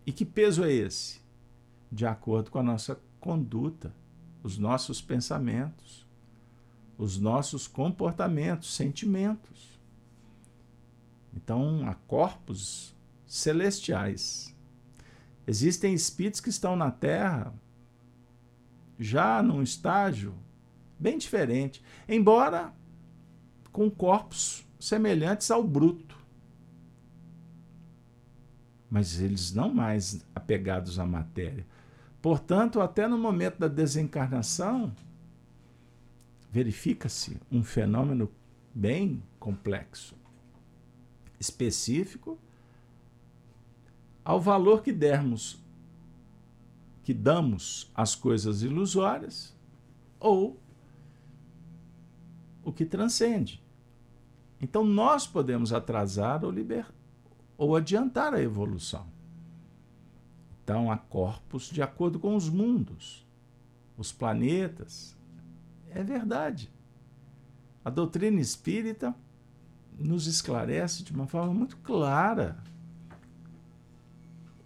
E 0.05 0.11
que 0.11 0.23
peso 0.23 0.63
é 0.63 0.71
esse? 0.71 1.19
De 1.91 2.05
acordo 2.05 2.51
com 2.51 2.59
a 2.59 2.63
nossa 2.63 2.99
conduta, 3.19 3.91
os 4.43 4.59
nossos 4.59 5.01
pensamentos 5.01 6.07
os 6.99 7.17
nossos 7.17 7.65
comportamentos, 7.65 8.75
sentimentos. 8.75 9.79
Então, 11.33 11.87
há 11.87 11.95
corpos 11.95 12.93
celestiais. 13.25 14.53
Existem 15.47 15.93
espíritos 15.93 16.41
que 16.41 16.49
estão 16.49 16.75
na 16.75 16.91
Terra 16.91 17.53
já 18.99 19.41
num 19.41 19.63
estágio 19.63 20.35
bem 20.99 21.17
diferente, 21.17 21.81
embora 22.07 22.73
com 23.71 23.89
corpos 23.89 24.67
semelhantes 24.77 25.49
ao 25.49 25.63
bruto. 25.63 26.17
Mas 28.91 29.21
eles 29.21 29.53
não 29.53 29.73
mais 29.73 30.25
apegados 30.35 30.99
à 30.99 31.05
matéria. 31.05 31.65
Portanto, 32.21 32.81
até 32.81 33.07
no 33.07 33.17
momento 33.17 33.59
da 33.59 33.67
desencarnação, 33.67 34.93
verifica-se 36.51 37.39
um 37.51 37.63
fenômeno 37.63 38.29
bem 38.73 39.23
complexo, 39.39 40.15
específico, 41.39 42.37
ao 44.25 44.41
valor 44.41 44.83
que 44.83 44.91
dermos, 44.91 45.63
que 47.09 47.13
damos 47.15 47.91
às 47.95 48.13
coisas 48.13 48.61
ilusórias, 48.61 49.57
ou 50.19 50.61
o 52.63 52.71
que 52.71 52.85
transcende. 52.85 53.63
Então 54.61 54.83
nós 54.83 55.25
podemos 55.25 55.73
atrasar 55.73 56.45
ou 56.45 56.51
liber... 56.51 56.85
ou 57.57 57.75
adiantar 57.75 58.31
a 58.35 58.39
evolução. 58.39 59.07
Então 60.63 60.91
há 60.91 60.97
corpos 60.97 61.71
de 61.71 61.81
acordo 61.81 62.19
com 62.19 62.35
os 62.35 62.47
mundos, 62.47 63.25
os 63.97 64.11
planetas, 64.11 65.17
é 65.89 66.03
verdade. 66.03 66.71
A 67.83 67.89
doutrina 67.89 68.39
espírita 68.39 69.15
nos 69.97 70.27
esclarece 70.27 71.03
de 71.03 71.11
uma 71.11 71.25
forma 71.25 71.55
muito 71.55 71.75
clara. 71.77 72.63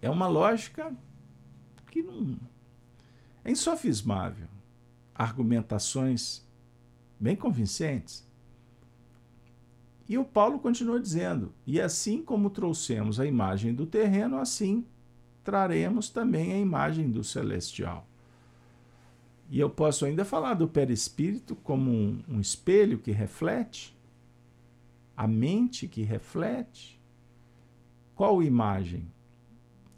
É 0.02 0.10
uma 0.10 0.28
lógica 0.28 0.94
que 1.94 2.02
não 2.02 2.36
é 3.44 3.52
insofismável. 3.52 4.48
Argumentações 5.14 6.44
bem 7.20 7.36
convincentes. 7.36 8.26
E 10.08 10.18
o 10.18 10.24
Paulo 10.24 10.58
continua 10.58 10.98
dizendo: 10.98 11.54
E 11.64 11.80
assim 11.80 12.20
como 12.20 12.50
trouxemos 12.50 13.20
a 13.20 13.26
imagem 13.26 13.72
do 13.72 13.86
terreno, 13.86 14.38
assim 14.38 14.84
traremos 15.44 16.08
também 16.08 16.52
a 16.52 16.58
imagem 16.58 17.08
do 17.08 17.22
celestial. 17.22 18.04
E 19.48 19.60
eu 19.60 19.70
posso 19.70 20.04
ainda 20.04 20.24
falar 20.24 20.54
do 20.54 20.66
perispírito 20.66 21.54
como 21.54 21.92
um, 21.92 22.24
um 22.28 22.40
espelho 22.40 22.98
que 22.98 23.12
reflete, 23.12 23.96
a 25.16 25.28
mente 25.28 25.86
que 25.86 26.02
reflete. 26.02 27.00
Qual 28.16 28.42
imagem? 28.42 29.06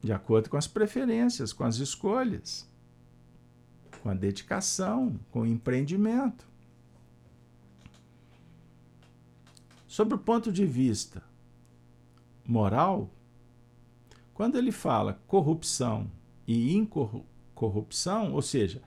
De 0.02 0.12
acordo 0.12 0.48
com 0.48 0.56
as 0.56 0.66
preferências, 0.66 1.52
com 1.52 1.64
as 1.64 1.76
escolhas, 1.76 2.68
com 4.02 4.10
a 4.10 4.14
dedicação, 4.14 5.18
com 5.30 5.40
o 5.40 5.46
empreendimento. 5.46 6.46
Sobre 9.86 10.14
o 10.14 10.18
ponto 10.18 10.52
de 10.52 10.64
vista 10.66 11.22
moral, 12.44 13.10
quando 14.34 14.56
ele 14.56 14.70
fala 14.70 15.20
corrupção 15.26 16.10
e 16.46 16.74
incorrupção, 16.74 18.32
ou 18.32 18.42
seja, 18.42 18.82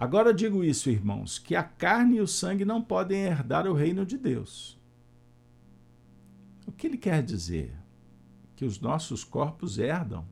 Agora 0.00 0.32
digo 0.32 0.62
isso, 0.62 0.88
irmãos, 0.88 1.40
que 1.40 1.56
a 1.56 1.62
carne 1.64 2.18
e 2.18 2.20
o 2.20 2.26
sangue 2.28 2.64
não 2.64 2.80
podem 2.80 3.22
herdar 3.22 3.66
o 3.66 3.72
reino 3.72 4.06
de 4.06 4.16
Deus. 4.16 4.78
O 6.64 6.70
que 6.70 6.86
ele 6.86 6.96
quer 6.96 7.20
dizer? 7.20 7.74
Que 8.58 8.64
os 8.64 8.80
nossos 8.80 9.22
corpos 9.22 9.78
herdam 9.78 10.26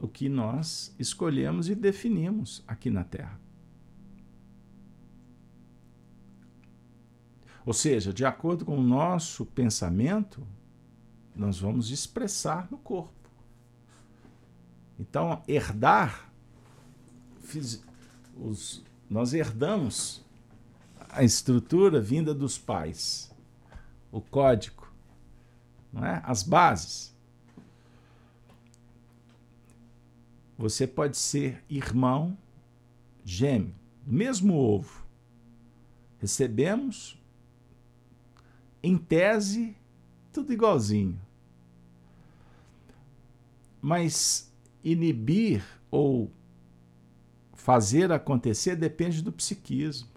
o 0.00 0.08
que 0.08 0.26
nós 0.26 0.94
escolhemos 0.98 1.68
e 1.68 1.74
definimos 1.74 2.64
aqui 2.66 2.88
na 2.88 3.04
Terra. 3.04 3.38
Ou 7.66 7.74
seja, 7.74 8.10
de 8.10 8.24
acordo 8.24 8.64
com 8.64 8.78
o 8.78 8.82
nosso 8.82 9.44
pensamento, 9.44 10.42
nós 11.36 11.58
vamos 11.58 11.90
expressar 11.90 12.66
no 12.70 12.78
corpo. 12.78 13.12
Então, 14.98 15.42
herdar 15.46 16.32
os, 18.34 18.82
nós 19.10 19.34
herdamos 19.34 20.24
a 21.10 21.22
estrutura 21.22 22.00
vinda 22.00 22.32
dos 22.32 22.56
pais, 22.56 23.30
o 24.10 24.22
código, 24.22 24.77
não 25.98 26.06
é? 26.06 26.22
as 26.24 26.42
bases. 26.42 27.14
Você 30.56 30.86
pode 30.86 31.16
ser 31.16 31.62
irmão 31.68 32.36
gêmeo, 33.24 33.74
mesmo 34.06 34.54
ovo. 34.54 35.06
Recebemos, 36.18 37.20
em 38.82 38.96
tese, 38.96 39.76
tudo 40.32 40.52
igualzinho. 40.52 41.20
Mas 43.80 44.52
inibir 44.82 45.64
ou 45.90 46.30
fazer 47.54 48.10
acontecer 48.10 48.74
depende 48.74 49.22
do 49.22 49.30
psiquismo. 49.30 50.08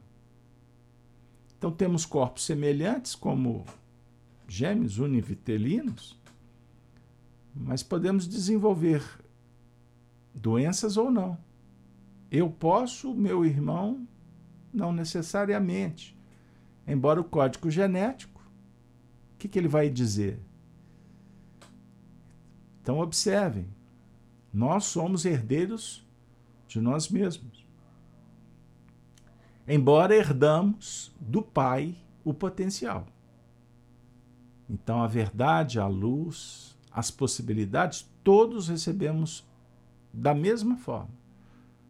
Então 1.58 1.72
temos 1.72 2.04
corpos 2.04 2.46
semelhantes, 2.46 3.13
como 3.13 3.63
gêmeos 4.52 5.00
univitelinos, 5.00 6.20
mas 7.56 7.82
podemos 7.82 8.28
desenvolver 8.28 9.02
doenças 10.36 10.98
ou 10.98 11.10
não. 11.10 11.38
Eu 12.30 12.50
posso, 12.50 13.14
meu 13.14 13.46
irmão, 13.46 14.06
não 14.74 14.92
necessariamente. 14.92 16.18
Embora 16.86 17.22
o 17.22 17.24
código 17.24 17.72
genético, 17.72 18.42
o 19.34 19.38
que, 19.38 19.48
que 19.48 19.58
ele 19.58 19.70
vai 19.70 19.90
dizer? 19.90 20.38
Então, 22.82 23.00
observem: 23.00 23.68
nós 24.54 24.84
somos 24.84 25.24
herdeiros 25.24 26.06
de 26.68 26.82
nós 26.82 27.08
mesmos. 27.08 27.66
Embora 29.66 30.14
herdamos 30.14 31.16
do 31.22 31.42
Pai 31.42 31.96
o 32.26 32.34
potencial. 32.34 33.08
Então, 34.71 35.03
a 35.03 35.07
verdade, 35.07 35.81
a 35.81 35.88
luz, 35.88 36.77
as 36.89 37.12
possibilidades, 37.12 38.10
todos 38.23 38.69
recebemos 38.69 39.45
da 40.13 40.34
mesma 40.34 40.77
forma. 40.77 41.12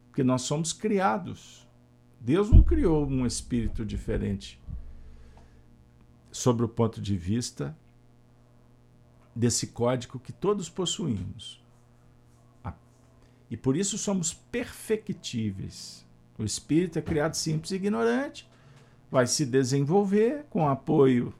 Porque 0.08 0.24
nós 0.24 0.42
somos 0.42 0.74
criados. 0.74 1.68
Deus 2.20 2.50
não 2.50 2.64
criou 2.64 3.06
um 3.06 3.24
espírito 3.24 3.86
diferente 3.86 4.60
sobre 6.32 6.66
o 6.66 6.68
ponto 6.68 7.00
de 7.00 7.16
vista 7.16 7.78
desse 9.36 9.68
código 9.68 10.20
que 10.20 10.34
todos 10.34 10.68
possuímos. 10.68 11.64
E 13.48 13.56
por 13.56 13.78
isso 13.78 13.96
somos 13.96 14.34
perfectíveis. 14.34 16.04
O 16.36 16.44
espírito 16.44 16.98
é 16.98 17.02
criado 17.02 17.36
simples 17.36 17.72
e 17.72 17.76
ignorante, 17.76 18.50
vai 19.12 19.28
se 19.28 19.46
desenvolver 19.46 20.46
com 20.50 20.68
apoio 20.68 21.32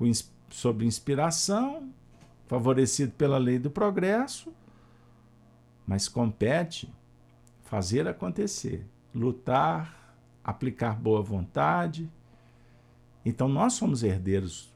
com, 0.00 0.10
sob 0.50 0.84
inspiração, 0.84 1.90
favorecido 2.46 3.12
pela 3.12 3.38
lei 3.38 3.58
do 3.58 3.70
progresso, 3.70 4.52
mas 5.86 6.08
compete 6.08 6.92
fazer 7.62 8.06
acontecer, 8.08 8.86
lutar, 9.14 10.16
aplicar 10.42 10.94
boa 10.98 11.22
vontade. 11.22 12.10
Então 13.24 13.48
nós 13.48 13.74
somos 13.74 14.02
herdeiros 14.02 14.70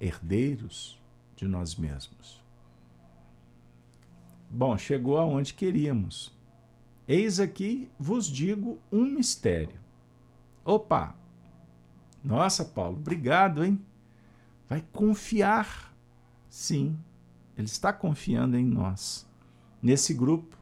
herdeiros 0.00 1.00
de 1.36 1.46
nós 1.46 1.76
mesmos. 1.76 2.42
Bom, 4.50 4.76
chegou 4.76 5.18
aonde 5.18 5.54
queríamos. 5.54 6.32
Eis 7.08 7.40
aqui 7.40 7.90
vos 7.98 8.26
digo 8.26 8.78
um 8.90 9.04
mistério. 9.04 9.78
Opa! 10.64 11.23
Nossa, 12.24 12.64
Paulo, 12.64 12.96
obrigado, 12.96 13.62
hein? 13.62 13.78
Vai 14.66 14.82
confiar. 14.92 15.94
Sim, 16.48 16.98
ele 17.56 17.66
está 17.66 17.92
confiando 17.92 18.56
em 18.56 18.64
nós, 18.64 19.28
nesse 19.82 20.14
grupo. 20.14 20.56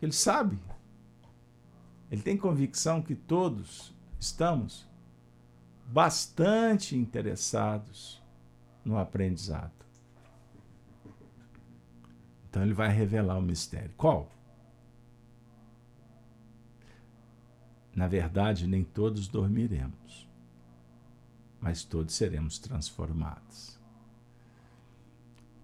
Ele 0.00 0.12
sabe. 0.12 0.58
Ele 2.10 2.22
tem 2.22 2.38
convicção 2.38 3.02
que 3.02 3.14
todos 3.14 3.94
estamos 4.18 4.88
bastante 5.86 6.96
interessados 6.96 8.22
no 8.84 8.96
aprendizado. 8.96 9.72
Então 12.48 12.62
ele 12.62 12.72
vai 12.72 12.88
revelar 12.88 13.36
o 13.36 13.42
mistério. 13.42 13.92
Qual? 13.96 14.30
Na 17.94 18.06
verdade, 18.06 18.66
nem 18.66 18.84
todos 18.84 19.28
dormiremos, 19.28 20.27
mas 21.60 21.84
todos 21.84 22.14
seremos 22.14 22.58
transformados. 22.58 23.78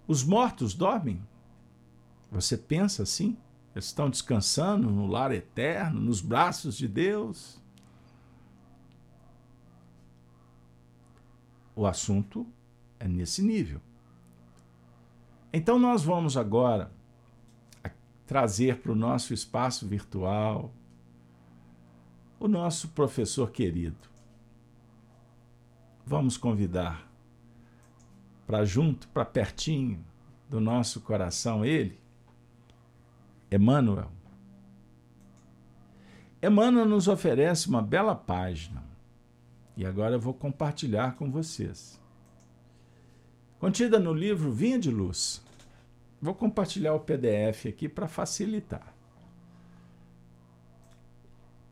Os 0.07 0.23
mortos 0.23 0.73
dormem? 0.73 1.21
Você 2.31 2.57
pensa 2.57 3.03
assim? 3.03 3.37
Eles 3.73 3.85
estão 3.85 4.09
descansando 4.09 4.89
no 4.89 5.07
lar 5.07 5.31
eterno, 5.31 5.99
nos 5.99 6.21
braços 6.21 6.77
de 6.77 6.87
Deus? 6.87 7.59
O 11.75 11.85
assunto 11.85 12.47
é 12.99 13.07
nesse 13.07 13.41
nível. 13.41 13.81
Então, 15.51 15.77
nós 15.79 16.03
vamos 16.03 16.37
agora 16.37 16.91
trazer 18.25 18.79
para 18.79 18.91
o 18.91 18.95
nosso 18.95 19.33
espaço 19.33 19.87
virtual 19.87 20.73
o 22.39 22.47
nosso 22.47 22.89
professor 22.89 23.51
querido. 23.51 24.14
Vamos 26.05 26.37
convidar 26.37 27.09
para 28.45 28.63
junto, 28.63 29.07
para 29.07 29.25
pertinho 29.25 30.05
do 30.47 30.59
nosso 30.59 31.01
coração 31.01 31.65
ele, 31.65 31.99
Emmanuel. 33.51 34.11
Emmanuel 36.43 36.85
nos 36.85 37.07
oferece 37.07 37.67
uma 37.67 37.81
bela 37.81 38.13
página 38.13 38.83
e 39.75 39.83
agora 39.83 40.13
eu 40.13 40.19
vou 40.19 40.33
compartilhar 40.33 41.15
com 41.15 41.31
vocês. 41.31 41.99
Contida 43.57 43.97
no 43.97 44.13
livro 44.13 44.51
Vinha 44.51 44.77
de 44.77 44.91
Luz. 44.91 45.43
Vou 46.21 46.35
compartilhar 46.35 46.93
o 46.93 46.99
PDF 46.99 47.65
aqui 47.67 47.89
para 47.89 48.07
facilitar. 48.07 48.93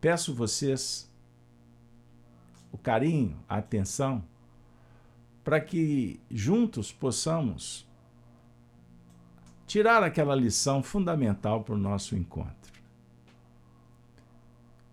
Peço 0.01 0.33
vocês 0.33 1.12
o 2.73 2.77
carinho, 2.77 3.39
a 3.47 3.57
atenção, 3.57 4.21
para 5.43 5.61
que 5.61 6.19
juntos 6.29 6.91
possamos 6.91 7.87
tirar 9.67 10.03
aquela 10.03 10.35
lição 10.35 10.81
fundamental 10.81 11.63
para 11.63 11.75
o 11.75 11.77
nosso 11.77 12.15
encontro. 12.15 12.73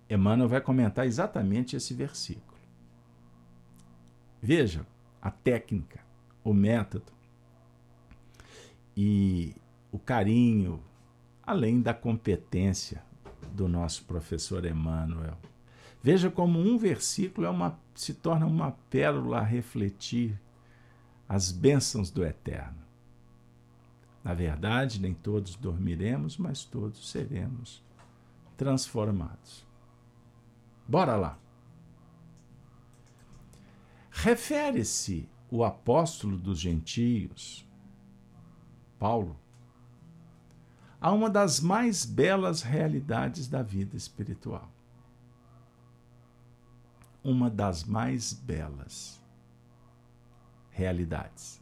Emmanuel 0.09 0.49
vai 0.49 0.61
comentar 0.61 1.07
exatamente 1.07 1.75
esse 1.75 1.95
versículo. 1.95 2.59
Veja 4.43 4.87
a 5.23 5.31
técnica, 5.31 6.01
o 6.45 6.53
método 6.53 7.13
e 8.97 9.55
o 9.91 9.99
carinho, 9.99 10.83
além 11.43 11.81
da 11.81 11.95
competência 11.95 13.03
do 13.53 13.69
nosso 13.69 14.05
professor 14.05 14.67
Emmanuel. 14.67 15.39
Veja 16.03 16.31
como 16.31 16.59
um 16.59 16.79
versículo 16.79 17.47
é 17.47 17.51
uma, 17.51 17.79
se 17.95 18.15
torna 18.15 18.47
uma 18.47 18.73
pérola 18.89 19.39
a 19.39 19.45
refletir 19.45 20.41
as 21.29 21.53
bênçãos 21.53 22.11
do 22.11 22.25
Eterno. 22.25 22.81
Na 24.25 24.35
verdade, 24.35 25.01
nem 25.01 25.15
todos 25.15 25.57
dormiremos, 25.57 26.37
mas 26.37 26.65
todos 26.65 27.11
seremos 27.11 27.83
transformados. 28.57 29.67
Bora 30.87 31.17
lá. 31.17 31.39
Refere-se 34.11 35.29
o 35.51 35.65
apóstolo 35.65 36.37
dos 36.37 36.59
gentios, 36.59 37.67
Paulo, 38.99 39.39
a 41.01 41.13
uma 41.13 41.31
das 41.31 41.61
mais 41.61 42.05
belas 42.05 42.61
realidades 42.61 43.49
da 43.49 43.63
vida 43.63 43.97
espiritual. 43.97 44.71
Uma 47.23 47.51
das 47.51 47.85
mais 47.85 48.33
belas 48.33 49.21
realidades. 50.71 51.61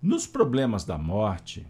Nos 0.00 0.26
problemas 0.26 0.84
da 0.84 0.98
morte, 0.98 1.66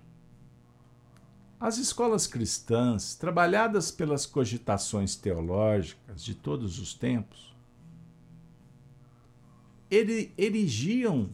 as 1.60 1.78
escolas 1.78 2.26
cristãs, 2.26 3.14
trabalhadas 3.14 3.90
pelas 3.90 4.26
cogitações 4.26 5.14
teológicas 5.14 6.24
de 6.24 6.34
todos 6.34 6.78
os 6.78 6.92
tempos, 6.92 7.54
erigiam 9.90 11.30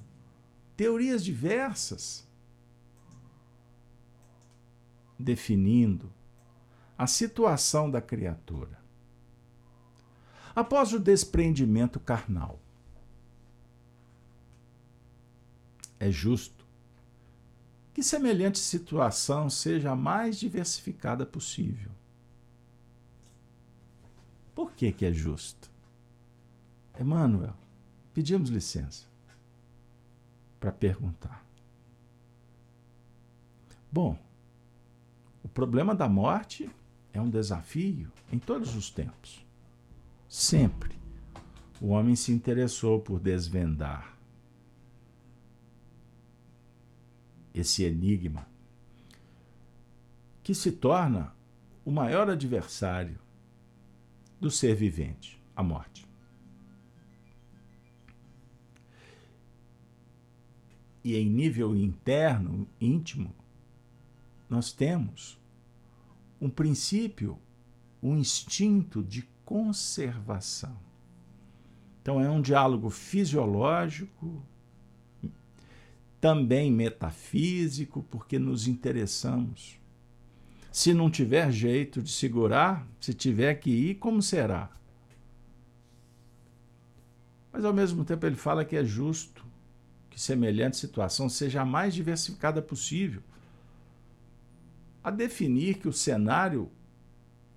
teorias 0.76 1.24
diversas, 1.24 2.28
definindo 5.18 6.12
a 6.98 7.06
situação 7.06 7.88
da 7.88 8.02
criatura. 8.02 8.76
Após 10.54 10.92
o 10.92 10.98
desprendimento 10.98 12.00
carnal, 12.00 12.58
é 16.00 16.10
justo 16.10 16.66
que 17.94 18.02
semelhante 18.02 18.58
situação 18.58 19.48
seja 19.48 19.92
a 19.92 19.96
mais 19.96 20.38
diversificada 20.38 21.24
possível. 21.24 21.90
Por 24.54 24.72
que, 24.72 24.90
que 24.90 25.04
é 25.04 25.12
justo? 25.12 25.70
Emmanuel, 26.98 27.54
pedimos 28.12 28.50
licença 28.50 29.06
para 30.58 30.72
perguntar. 30.72 31.44
Bom, 33.90 34.18
o 35.44 35.48
problema 35.48 35.94
da 35.94 36.08
morte 36.08 36.68
é 37.12 37.20
um 37.20 37.30
desafio 37.30 38.10
em 38.32 38.38
todos 38.38 38.74
os 38.74 38.90
tempos. 38.90 39.44
Sempre 40.28 40.96
o 41.80 41.88
homem 41.88 42.16
se 42.16 42.32
interessou 42.32 43.00
por 43.00 43.20
desvendar 43.20 44.16
esse 47.54 47.84
enigma 47.84 48.46
que 50.42 50.54
se 50.54 50.72
torna 50.72 51.32
o 51.84 51.90
maior 51.90 52.28
adversário 52.28 53.18
do 54.40 54.50
ser 54.50 54.74
vivente, 54.74 55.42
a 55.56 55.62
morte. 55.62 56.08
e 61.08 61.16
em 61.16 61.24
nível 61.24 61.74
interno, 61.74 62.68
íntimo, 62.78 63.34
nós 64.46 64.72
temos 64.72 65.38
um 66.40 66.48
princípio, 66.48 67.38
um 68.02 68.16
instinto 68.16 69.02
de 69.02 69.22
conservação. 69.44 70.76
Então 72.02 72.20
é 72.20 72.30
um 72.30 72.40
diálogo 72.40 72.90
fisiológico, 72.90 74.42
também 76.20 76.70
metafísico, 76.70 78.02
porque 78.10 78.38
nos 78.38 78.66
interessamos. 78.66 79.78
Se 80.72 80.92
não 80.92 81.10
tiver 81.10 81.50
jeito 81.50 82.02
de 82.02 82.10
segurar, 82.10 82.86
se 83.00 83.14
tiver 83.14 83.54
que 83.54 83.70
ir, 83.70 83.94
como 83.96 84.22
será? 84.22 84.70
Mas 87.52 87.64
ao 87.64 87.72
mesmo 87.72 88.04
tempo 88.04 88.26
ele 88.26 88.36
fala 88.36 88.64
que 88.64 88.76
é 88.76 88.84
justo 88.84 89.44
que 90.10 90.20
semelhante 90.20 90.76
situação 90.76 91.28
seja 91.28 91.62
a 91.62 91.64
mais 91.64 91.94
diversificada 91.94 92.60
possível, 92.60 93.22
a 95.08 95.10
definir 95.10 95.78
que 95.78 95.88
o 95.88 95.92
cenário 95.92 96.70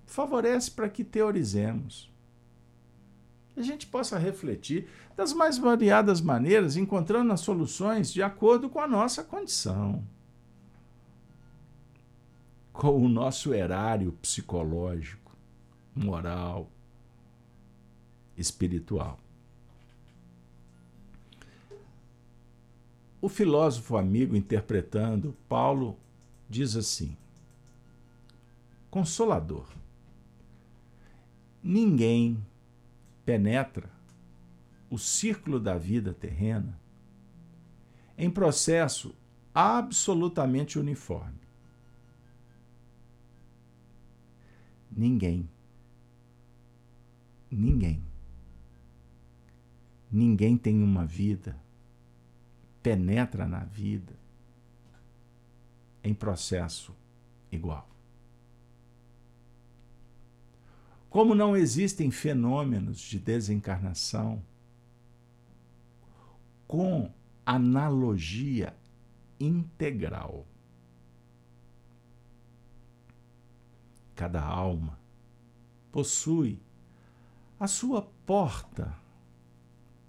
favorece 0.06 0.70
para 0.70 0.88
que 0.88 1.04
teorizemos. 1.04 2.10
A 3.54 3.60
gente 3.60 3.86
possa 3.86 4.18
refletir 4.18 4.88
das 5.14 5.34
mais 5.34 5.58
variadas 5.58 6.22
maneiras, 6.22 6.76
encontrando 6.76 7.32
as 7.32 7.40
soluções 7.40 8.10
de 8.10 8.22
acordo 8.22 8.70
com 8.70 8.80
a 8.80 8.88
nossa 8.88 9.22
condição, 9.22 10.02
com 12.72 13.04
o 13.04 13.08
nosso 13.08 13.52
erário 13.52 14.12
psicológico, 14.12 15.36
moral, 15.94 16.70
espiritual. 18.34 19.18
O 23.20 23.28
filósofo 23.28 23.98
amigo 23.98 24.34
interpretando 24.34 25.36
Paulo 25.46 25.98
diz 26.48 26.74
assim: 26.74 27.16
Consolador, 28.92 29.66
ninguém 31.62 32.46
penetra 33.24 33.90
o 34.90 34.98
círculo 34.98 35.58
da 35.58 35.78
vida 35.78 36.12
terrena 36.12 36.78
em 38.18 38.30
processo 38.30 39.14
absolutamente 39.54 40.78
uniforme. 40.78 41.40
Ninguém. 44.94 45.48
Ninguém. 47.50 48.04
Ninguém 50.10 50.58
tem 50.58 50.82
uma 50.82 51.06
vida 51.06 51.58
penetra 52.82 53.46
na 53.46 53.64
vida 53.64 54.12
em 56.04 56.12
processo 56.12 56.94
igual. 57.50 57.91
Como 61.12 61.34
não 61.34 61.54
existem 61.54 62.10
fenômenos 62.10 62.98
de 62.98 63.18
desencarnação 63.18 64.42
com 66.66 67.12
analogia 67.44 68.74
integral. 69.38 70.46
Cada 74.16 74.42
alma 74.42 74.98
possui 75.92 76.58
a 77.60 77.66
sua 77.66 78.00
porta 78.24 78.96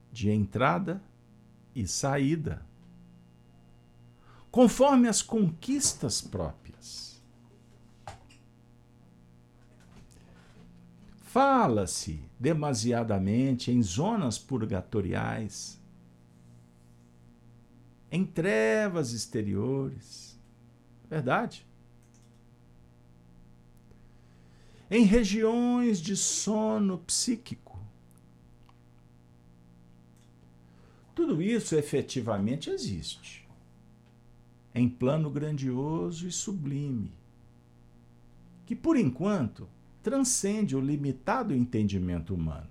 de 0.10 0.30
entrada 0.30 1.04
e 1.76 1.86
saída, 1.86 2.66
conforme 4.50 5.10
as 5.10 5.22
conquistas 5.22 6.22
próprias. 6.22 7.13
Fala-se 11.34 12.20
demasiadamente 12.40 13.72
em 13.72 13.82
zonas 13.82 14.38
purgatoriais, 14.38 15.82
em 18.12 18.24
trevas 18.24 19.14
exteriores. 19.14 20.40
Verdade. 21.10 21.66
Em 24.92 25.06
regiões 25.06 26.00
de 26.00 26.16
sono 26.16 27.00
psíquico. 27.00 27.80
Tudo 31.16 31.42
isso 31.42 31.76
efetivamente 31.76 32.70
existe. 32.70 33.50
Em 34.76 34.88
plano 34.88 35.32
grandioso 35.32 36.28
e 36.28 36.32
sublime, 36.32 37.12
que 38.68 38.76
por 38.76 38.96
enquanto 38.96 39.68
transcende 40.04 40.76
o 40.76 40.82
limitado 40.82 41.56
entendimento 41.56 42.36
humano. 42.36 42.68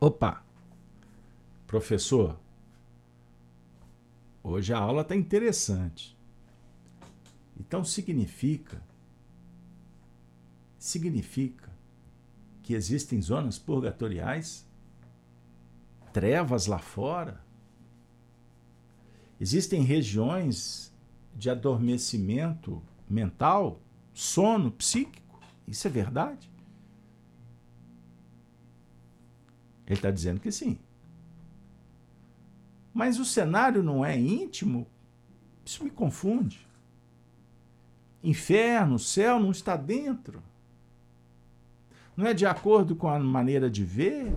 Opa! 0.00 0.42
Professor, 1.66 2.38
hoje 4.42 4.72
a 4.72 4.78
aula 4.78 5.02
está 5.02 5.14
interessante. 5.14 6.16
Então 7.58 7.84
significa 7.84 8.82
significa 10.78 11.68
que 12.62 12.74
existem 12.74 13.20
zonas 13.20 13.58
purgatoriais, 13.58 14.64
trevas 16.12 16.66
lá 16.66 16.78
fora. 16.78 17.40
Existem 19.40 19.82
regiões 19.82 20.92
de 21.34 21.50
adormecimento 21.50 22.82
mental, 23.08 23.80
sono 24.14 24.70
psíquico. 24.70 25.25
Isso 25.66 25.86
é 25.86 25.90
verdade? 25.90 26.50
Ele 29.86 29.94
está 29.94 30.10
dizendo 30.10 30.40
que 30.40 30.50
sim. 30.50 30.78
Mas 32.92 33.18
o 33.18 33.24
cenário 33.24 33.82
não 33.82 34.04
é 34.04 34.18
íntimo? 34.18 34.86
Isso 35.64 35.84
me 35.84 35.90
confunde. 35.90 36.66
Inferno, 38.22 38.98
céu 38.98 39.38
não 39.38 39.50
está 39.50 39.76
dentro. 39.76 40.42
Não 42.16 42.26
é 42.26 42.32
de 42.32 42.46
acordo 42.46 42.96
com 42.96 43.08
a 43.08 43.18
maneira 43.18 43.68
de 43.68 43.84
ver? 43.84 44.34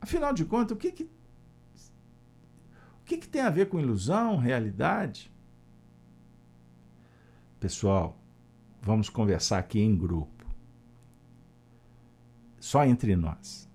Afinal 0.00 0.32
de 0.32 0.44
contas, 0.44 0.76
o 0.76 0.80
que, 0.80 0.90
que, 0.90 1.04
o 1.04 3.04
que, 3.04 3.18
que 3.18 3.28
tem 3.28 3.42
a 3.42 3.50
ver 3.50 3.68
com 3.68 3.78
ilusão, 3.78 4.36
realidade? 4.36 5.30
Pessoal, 7.60 8.18
vamos 8.84 9.08
conversar 9.08 9.58
aqui 9.58 9.80
em 9.80 9.96
grupo. 9.96 10.44
Só 12.60 12.84
entre 12.84 13.16
nós. 13.16 13.68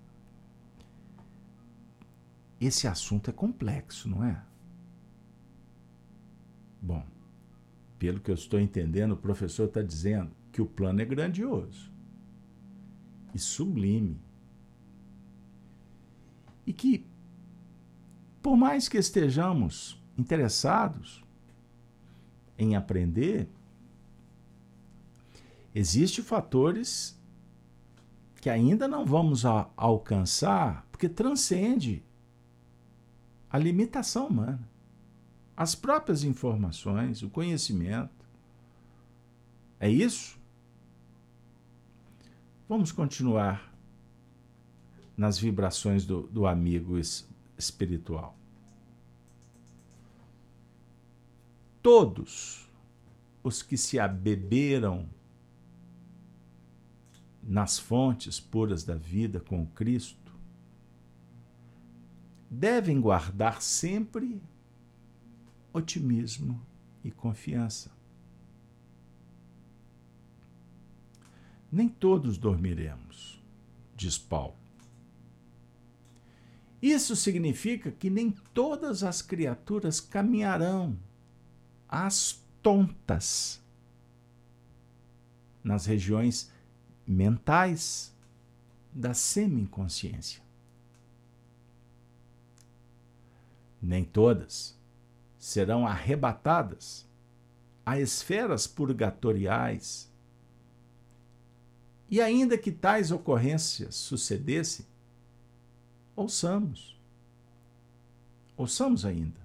Esse 2.60 2.86
assunto 2.86 3.30
é 3.30 3.32
complexo, 3.32 4.08
não 4.08 4.24
é? 4.24 4.42
Bom, 6.80 7.04
pelo 7.98 8.20
que 8.20 8.30
eu 8.30 8.34
estou 8.34 8.60
entendendo, 8.60 9.12
o 9.12 9.16
professor 9.16 9.66
está 9.66 9.82
dizendo 9.82 10.30
que 10.52 10.62
o 10.62 10.66
plano 10.66 11.00
é 11.00 11.04
grandioso 11.04 11.90
e 13.34 13.38
sublime. 13.38 14.20
E 16.66 16.72
que, 16.72 17.04
por 18.42 18.56
mais 18.56 18.88
que 18.88 18.98
estejamos 18.98 20.00
interessados 20.16 21.24
em 22.56 22.76
aprender, 22.76 23.48
Existem 25.74 26.24
fatores 26.24 27.18
que 28.40 28.48
ainda 28.50 28.88
não 28.88 29.04
vamos 29.04 29.44
alcançar, 29.44 30.86
porque 30.90 31.08
transcende 31.08 32.02
a 33.50 33.58
limitação 33.58 34.28
humana. 34.28 34.68
As 35.56 35.74
próprias 35.74 36.24
informações, 36.24 37.22
o 37.22 37.28
conhecimento. 37.28 38.26
É 39.78 39.90
isso? 39.90 40.38
Vamos 42.68 42.92
continuar 42.92 43.70
nas 45.16 45.38
vibrações 45.38 46.06
do, 46.06 46.22
do 46.28 46.46
amigo 46.46 46.96
espiritual. 47.58 48.38
Todos 51.82 52.66
os 53.42 53.62
que 53.62 53.76
se 53.76 53.98
abeberam 53.98 55.08
nas 57.50 57.80
fontes 57.80 58.38
puras 58.38 58.84
da 58.84 58.94
vida 58.94 59.40
com 59.40 59.66
Cristo, 59.66 60.32
devem 62.48 63.00
guardar 63.00 63.60
sempre 63.60 64.40
otimismo 65.72 66.64
e 67.02 67.10
confiança. 67.10 67.90
Nem 71.72 71.88
todos 71.88 72.38
dormiremos, 72.38 73.42
diz 73.96 74.16
Paulo. 74.16 74.54
Isso 76.80 77.16
significa 77.16 77.90
que 77.90 78.08
nem 78.08 78.30
todas 78.54 79.02
as 79.02 79.20
criaturas 79.20 79.98
caminharão 79.98 80.96
às 81.88 82.40
tontas 82.62 83.60
nas 85.64 85.84
regiões 85.84 86.48
mentais 87.10 88.14
da 88.92 89.12
semi-inconsciência. 89.12 90.40
Nem 93.82 94.04
todas 94.04 94.78
serão 95.36 95.84
arrebatadas 95.84 97.04
a 97.84 97.98
esferas 97.98 98.68
purgatoriais. 98.68 100.08
E 102.08 102.20
ainda 102.20 102.56
que 102.56 102.70
tais 102.70 103.10
ocorrências 103.10 103.96
sucedessem, 103.96 104.86
ouçamos. 106.14 106.96
Ouçamos 108.56 109.04
ainda. 109.04 109.40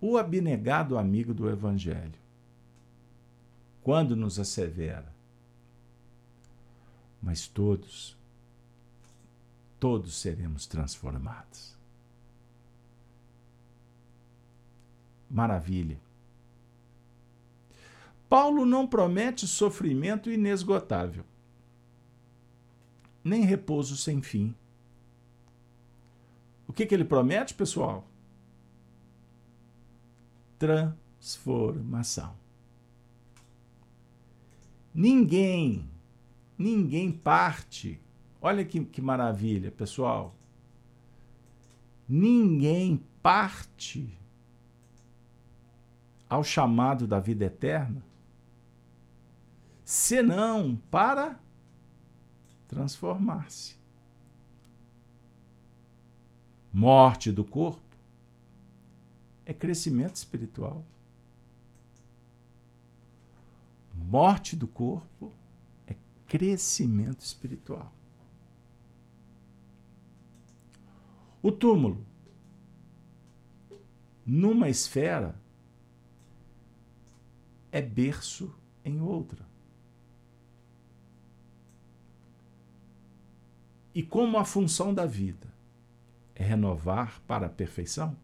O 0.00 0.18
abnegado 0.18 0.98
amigo 0.98 1.32
do 1.32 1.48
Evangelho, 1.48 2.18
quando 3.82 4.14
nos 4.14 4.38
assevera 4.38 5.13
mas 7.24 7.48
todos, 7.48 8.14
todos 9.80 10.14
seremos 10.14 10.66
transformados. 10.66 11.74
Maravilha. 15.30 15.98
Paulo 18.28 18.66
não 18.66 18.86
promete 18.86 19.46
sofrimento 19.46 20.30
inesgotável, 20.30 21.24
nem 23.24 23.42
repouso 23.42 23.96
sem 23.96 24.20
fim. 24.20 24.54
O 26.68 26.74
que, 26.74 26.84
que 26.84 26.94
ele 26.94 27.06
promete, 27.06 27.54
pessoal? 27.54 28.06
Transformação. 30.58 32.36
Ninguém 34.94 35.93
Ninguém 36.56 37.10
parte. 37.10 38.00
Olha 38.40 38.64
que, 38.64 38.84
que 38.84 39.02
maravilha, 39.02 39.70
pessoal. 39.70 40.34
Ninguém 42.08 43.02
parte 43.22 44.16
ao 46.28 46.44
chamado 46.44 47.06
da 47.06 47.20
vida 47.20 47.44
eterna, 47.44 48.04
senão 49.84 50.76
para 50.90 51.38
transformar-se. 52.68 53.76
Morte 56.72 57.30
do 57.30 57.44
corpo 57.44 57.80
é 59.46 59.54
crescimento 59.54 60.16
espiritual. 60.16 60.84
Morte 63.94 64.56
do 64.56 64.66
corpo 64.66 65.32
crescimento 66.34 67.20
espiritual. 67.20 67.94
O 71.40 71.52
túmulo, 71.52 72.04
numa 74.26 74.68
esfera, 74.68 75.40
é 77.70 77.80
berço 77.80 78.52
em 78.84 79.00
outra. 79.00 79.46
E 83.94 84.02
como 84.02 84.36
a 84.36 84.44
função 84.44 84.92
da 84.92 85.06
vida 85.06 85.46
é 86.34 86.42
renovar 86.42 87.20
para 87.28 87.46
a 87.46 87.50
perfeição, 87.50 88.16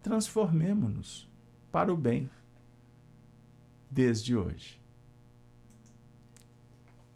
transformemo-nos 0.00 1.28
para 1.72 1.92
o 1.92 1.96
bem 1.96 2.30
desde 3.90 4.36
hoje. 4.36 4.79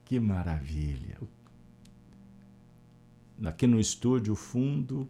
Que 0.04 0.20
maravilha! 0.20 1.18
Aqui 3.44 3.66
no 3.66 3.80
estúdio 3.80 4.34
fundo, 4.34 5.08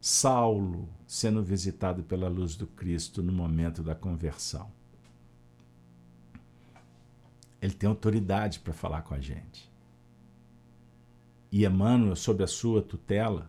Saulo 0.00 0.88
sendo 1.06 1.42
visitado 1.42 2.02
pela 2.02 2.28
luz 2.28 2.56
do 2.56 2.66
Cristo 2.66 3.22
no 3.22 3.32
momento 3.32 3.82
da 3.82 3.94
conversão. 3.94 4.70
Ele 7.62 7.72
tem 7.72 7.88
autoridade 7.88 8.58
para 8.60 8.72
falar 8.72 9.02
com 9.02 9.14
a 9.14 9.20
gente. 9.20 9.70
E 11.50 11.64
Emmanuel, 11.64 12.16
sob 12.16 12.42
a 12.42 12.46
sua 12.46 12.82
tutela, 12.82 13.48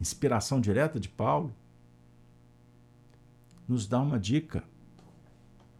inspiração 0.00 0.60
direta 0.60 0.98
de 1.00 1.08
Paulo, 1.08 1.52
nos 3.66 3.86
dá 3.86 4.00
uma 4.00 4.18
dica 4.18 4.64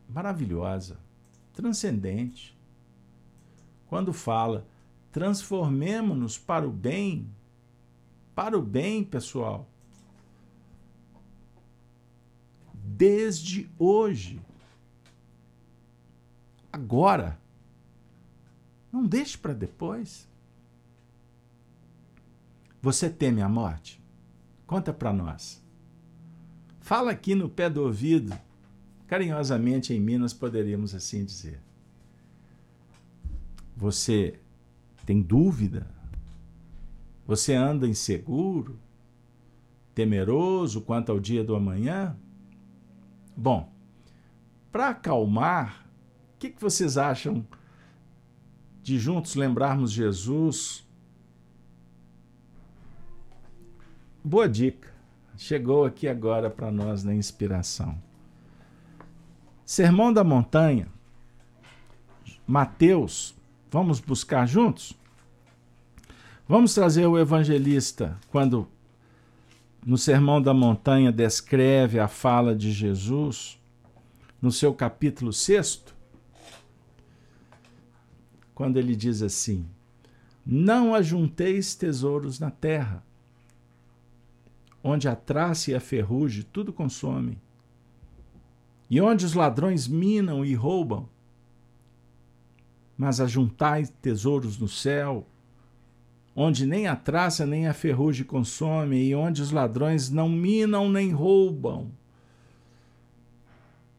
maravilhosa, 0.09 0.99
transcendente. 1.53 2.58
Quando 3.89 4.13
fala, 4.13 4.67
transformemo-nos 5.11 6.39
para 6.39 6.67
o 6.67 6.71
bem, 6.71 7.29
para 8.35 8.57
o 8.57 8.63
bem, 8.63 9.03
pessoal. 9.03 9.69
Desde 12.73 13.69
hoje. 13.79 14.41
Agora. 16.73 17.39
Não 18.93 19.05
deixe 19.05 19.37
para 19.37 19.53
depois. 19.53 20.29
Você 22.81 23.11
teme 23.11 23.43
a 23.43 23.49
morte? 23.49 24.01
Conta 24.67 24.93
para 24.93 25.13
nós. 25.13 25.63
Fala 26.81 27.11
aqui 27.11 27.35
no 27.35 27.49
pé 27.49 27.69
do 27.69 27.83
ouvido 27.83 28.39
Carinhosamente 29.09 29.95
em 29.95 29.99
Minas 29.99 30.35
poderíamos 30.35 30.95
assim 30.95 31.25
dizer. 31.25 31.59
Você 33.79 34.41
tem 35.07 35.23
dúvida? 35.23 35.87
Você 37.25 37.55
anda 37.55 37.87
inseguro? 37.87 38.77
Temeroso 39.95 40.81
quanto 40.81 41.13
ao 41.13 41.21
dia 41.21 41.45
do 41.45 41.55
amanhã? 41.55 42.19
Bom, 43.37 43.73
para 44.73 44.89
acalmar, 44.89 45.87
o 46.35 46.39
que, 46.41 46.51
que 46.51 46.61
vocês 46.61 46.99
acham 46.99 47.47
de 48.83 48.99
juntos 48.99 49.37
lembrarmos 49.37 49.93
Jesus? 49.93 50.85
Boa 54.25 54.49
dica. 54.49 54.93
Chegou 55.37 55.85
aqui 55.85 56.09
agora 56.09 56.51
para 56.51 56.73
nós 56.73 57.05
na 57.05 57.15
inspiração. 57.15 57.97
Sermão 59.65 60.13
da 60.13 60.25
Montanha, 60.25 60.89
Mateus, 62.45 63.38
vamos 63.71 64.01
buscar 64.01 64.47
juntos? 64.47 64.93
Vamos 66.47 66.75
trazer 66.75 67.07
o 67.07 67.19
evangelista 67.19 68.19
quando 68.31 68.67
no 69.85 69.99
Sermão 69.99 70.41
da 70.41 70.53
Montanha 70.53 71.13
descreve 71.13 71.99
a 72.01 72.09
fala 72.09 72.55
de 72.55 72.73
Jesus, 72.73 73.59
no 74.41 74.51
seu 74.51 74.73
capítulo 74.73 75.33
6, 75.33 75.85
quando 78.55 78.79
ele 78.79 78.97
diz 78.97 79.23
assim: 79.23 79.67
Não 80.45 80.95
ajunteis 80.95 81.75
tesouros 81.75 82.39
na 82.39 82.51
terra, 82.51 83.05
onde 84.83 85.09
a 85.09 85.15
traça 85.15 85.71
e 85.71 85.75
a 85.75 85.81
ferrugem 85.81 86.45
tudo 86.53 86.73
consomem 86.73 87.39
e 88.91 89.01
onde 89.01 89.25
os 89.25 89.35
ladrões 89.35 89.87
minam 89.87 90.45
e 90.45 90.55
roubam. 90.55 91.09
Mas 92.99 93.21
ajuntai 93.21 93.87
tesouros 94.03 94.59
no 94.59 94.67
céu, 94.67 95.25
onde 96.35 96.67
nem 96.67 96.89
a 96.89 96.97
traça 96.97 97.47
nem 97.47 97.69
a 97.69 97.73
ferrugem 97.73 98.27
consome, 98.27 99.05
e 99.05 99.15
onde 99.15 99.41
os 99.41 99.53
ladrões 99.53 100.11
não 100.11 100.29
minam 100.29 100.91
nem 100.91 101.13
roubam. 101.13 101.93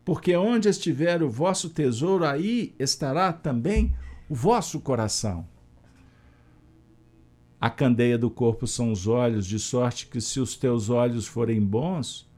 Porque 0.03 0.35
onde 0.35 0.67
estiver 0.67 1.23
o 1.23 1.29
vosso 1.29 1.69
tesouro, 1.69 2.25
aí 2.25 2.75
estará 2.77 3.31
também 3.31 3.95
o 4.29 4.35
vosso 4.35 4.81
coração. 4.81 5.47
A 7.61 7.69
candeia 7.69 8.17
do 8.17 8.29
corpo 8.29 8.65
são 8.65 8.91
os 8.91 9.05
olhos, 9.05 9.45
de 9.45 9.59
sorte 9.59 10.07
que 10.07 10.19
se 10.19 10.39
os 10.39 10.55
teus 10.55 10.89
olhos 10.89 11.27
forem 11.27 11.61
bons, 11.61 12.29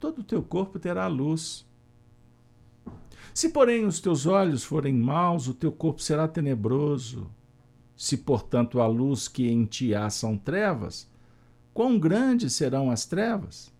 todo 0.00 0.20
o 0.20 0.24
teu 0.24 0.42
corpo 0.42 0.78
terá 0.78 1.06
luz. 1.06 1.66
Se, 3.34 3.48
porém, 3.48 3.86
os 3.86 4.00
teus 4.00 4.26
olhos 4.26 4.62
forem 4.62 4.94
maus, 4.94 5.48
o 5.48 5.54
teu 5.54 5.72
corpo 5.72 6.02
será 6.02 6.28
tenebroso. 6.28 7.30
Se, 7.96 8.16
portanto, 8.16 8.80
a 8.80 8.86
luz 8.86 9.28
que 9.28 9.48
em 9.48 9.64
ti 9.64 9.94
há 9.94 10.10
são 10.10 10.36
trevas, 10.36 11.08
quão 11.72 11.98
grandes 11.98 12.52
serão 12.54 12.90
as 12.90 13.06
trevas? 13.06 13.72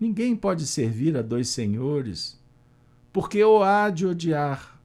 Ninguém 0.00 0.34
pode 0.34 0.66
servir 0.66 1.16
a 1.16 1.22
dois 1.22 1.48
senhores, 1.48 2.40
porque 3.12 3.42
ou 3.44 3.62
há 3.62 3.88
de 3.90 4.06
odiar 4.06 4.80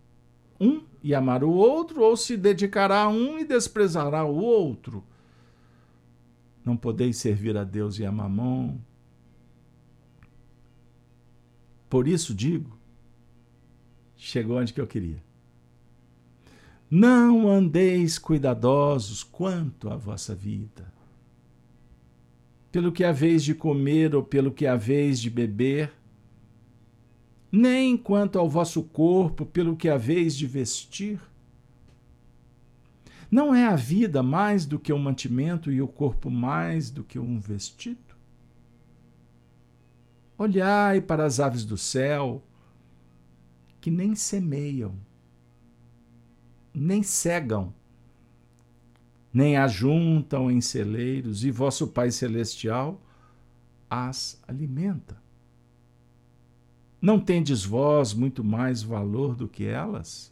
um 0.59 0.83
e 1.01 1.15
amar 1.15 1.43
o 1.43 1.51
outro, 1.51 2.01
ou 2.01 2.15
se 2.15 2.37
dedicará 2.37 3.03
a 3.03 3.07
um 3.07 3.39
e 3.39 3.45
desprezará 3.45 4.23
o 4.25 4.35
outro. 4.35 5.03
Não 6.63 6.75
podeis 6.75 7.17
servir 7.17 7.57
a 7.57 7.63
Deus 7.63 7.97
e 7.97 8.05
a 8.05 8.11
Mamon. 8.11 8.77
Por 11.89 12.07
isso 12.07 12.33
digo, 12.33 12.77
chegou 14.15 14.57
onde 14.57 14.73
que 14.73 14.81
eu 14.81 14.87
queria. 14.87 15.23
Não 16.89 17.49
andeis 17.49 18.17
cuidadosos 18.17 19.23
quanto 19.23 19.89
à 19.89 19.95
vossa 19.95 20.33
vida, 20.33 20.91
pelo 22.71 22.91
que 22.91 23.03
haveis 23.03 23.43
de 23.43 23.53
comer 23.53 24.15
ou 24.15 24.23
pelo 24.23 24.51
que 24.51 24.65
haveis 24.65 25.19
de 25.19 25.29
beber, 25.29 25.91
nem 27.51 27.97
quanto 27.97 28.37
ao 28.37 28.49
vosso 28.49 28.83
corpo, 28.83 29.45
pelo 29.45 29.75
que 29.75 29.89
haveis 29.89 30.35
de 30.35 30.45
vestir. 30.45 31.19
Não 33.29 33.53
é 33.53 33.65
a 33.65 33.75
vida 33.75 34.23
mais 34.23 34.65
do 34.65 34.79
que 34.79 34.93
um 34.93 34.99
mantimento 34.99 35.71
e 35.71 35.81
o 35.81 35.87
corpo 35.87 36.29
mais 36.29 36.89
do 36.89 37.03
que 37.03 37.19
um 37.19 37.39
vestido? 37.39 38.06
Olhai 40.37 41.01
para 41.01 41.25
as 41.25 41.39
aves 41.39 41.65
do 41.65 41.77
céu, 41.77 42.43
que 43.81 43.89
nem 43.89 44.13
semeiam, 44.15 44.95
nem 46.71 47.01
cegam, 47.01 47.73
nem 49.33 49.57
ajuntam 49.57 50.51
em 50.51 50.61
celeiros, 50.61 51.43
e 51.43 51.49
vosso 51.49 51.87
Pai 51.87 52.11
Celestial 52.11 53.01
as 53.89 54.39
alimenta. 54.47 55.17
Não 57.01 57.19
tendes 57.19 57.63
vós 57.63 58.13
muito 58.13 58.43
mais 58.43 58.83
valor 58.83 59.35
do 59.35 59.47
que 59.47 59.65
elas? 59.65 60.31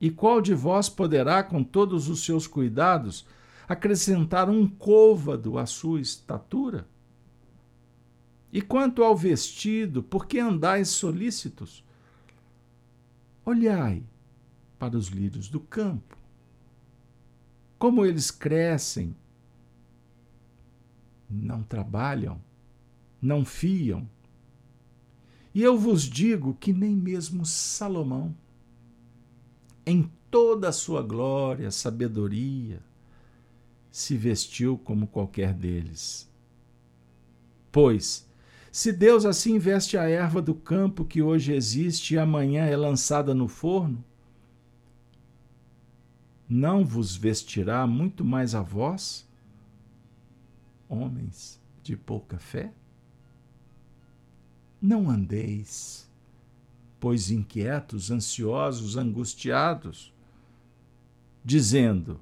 E 0.00 0.10
qual 0.10 0.40
de 0.40 0.54
vós 0.54 0.88
poderá, 0.88 1.42
com 1.42 1.64
todos 1.64 2.08
os 2.08 2.24
seus 2.24 2.46
cuidados, 2.46 3.26
acrescentar 3.66 4.48
um 4.48 4.66
côvado 4.68 5.58
à 5.58 5.66
sua 5.66 6.00
estatura? 6.00 6.86
E 8.52 8.62
quanto 8.62 9.02
ao 9.02 9.16
vestido, 9.16 10.02
por 10.02 10.26
que 10.26 10.38
andais 10.38 10.88
solícitos? 10.88 11.84
Olhai 13.44 14.02
para 14.78 14.96
os 14.96 15.08
lírios 15.08 15.48
do 15.48 15.60
campo, 15.60 16.16
como 17.78 18.04
eles 18.04 18.30
crescem, 18.30 19.14
não 21.28 21.62
trabalham, 21.62 22.40
não 23.20 23.44
fiam. 23.44 24.08
E 25.54 25.62
eu 25.62 25.78
vos 25.78 26.02
digo 26.02 26.54
que 26.54 26.72
nem 26.72 26.94
mesmo 26.94 27.44
Salomão, 27.44 28.34
em 29.84 30.10
toda 30.30 30.68
a 30.68 30.72
sua 30.72 31.02
glória, 31.02 31.70
sabedoria, 31.70 32.82
se 33.90 34.16
vestiu 34.16 34.76
como 34.76 35.06
qualquer 35.06 35.54
deles. 35.54 36.30
Pois, 37.72 38.25
Se 38.72 38.92
Deus 38.92 39.24
assim 39.24 39.58
veste 39.58 39.96
a 39.96 40.08
erva 40.08 40.42
do 40.42 40.54
campo 40.54 41.04
que 41.04 41.22
hoje 41.22 41.52
existe 41.52 42.14
e 42.14 42.18
amanhã 42.18 42.64
é 42.64 42.76
lançada 42.76 43.34
no 43.34 43.48
forno, 43.48 44.04
não 46.48 46.84
vos 46.84 47.16
vestirá 47.16 47.86
muito 47.86 48.24
mais 48.24 48.54
a 48.54 48.62
vós, 48.62 49.26
homens 50.88 51.60
de 51.82 51.96
pouca 51.96 52.38
fé? 52.38 52.72
Não 54.80 55.10
andeis, 55.10 56.08
pois 57.00 57.30
inquietos, 57.30 58.10
ansiosos, 58.10 58.96
angustiados, 58.96 60.12
dizendo: 61.44 62.20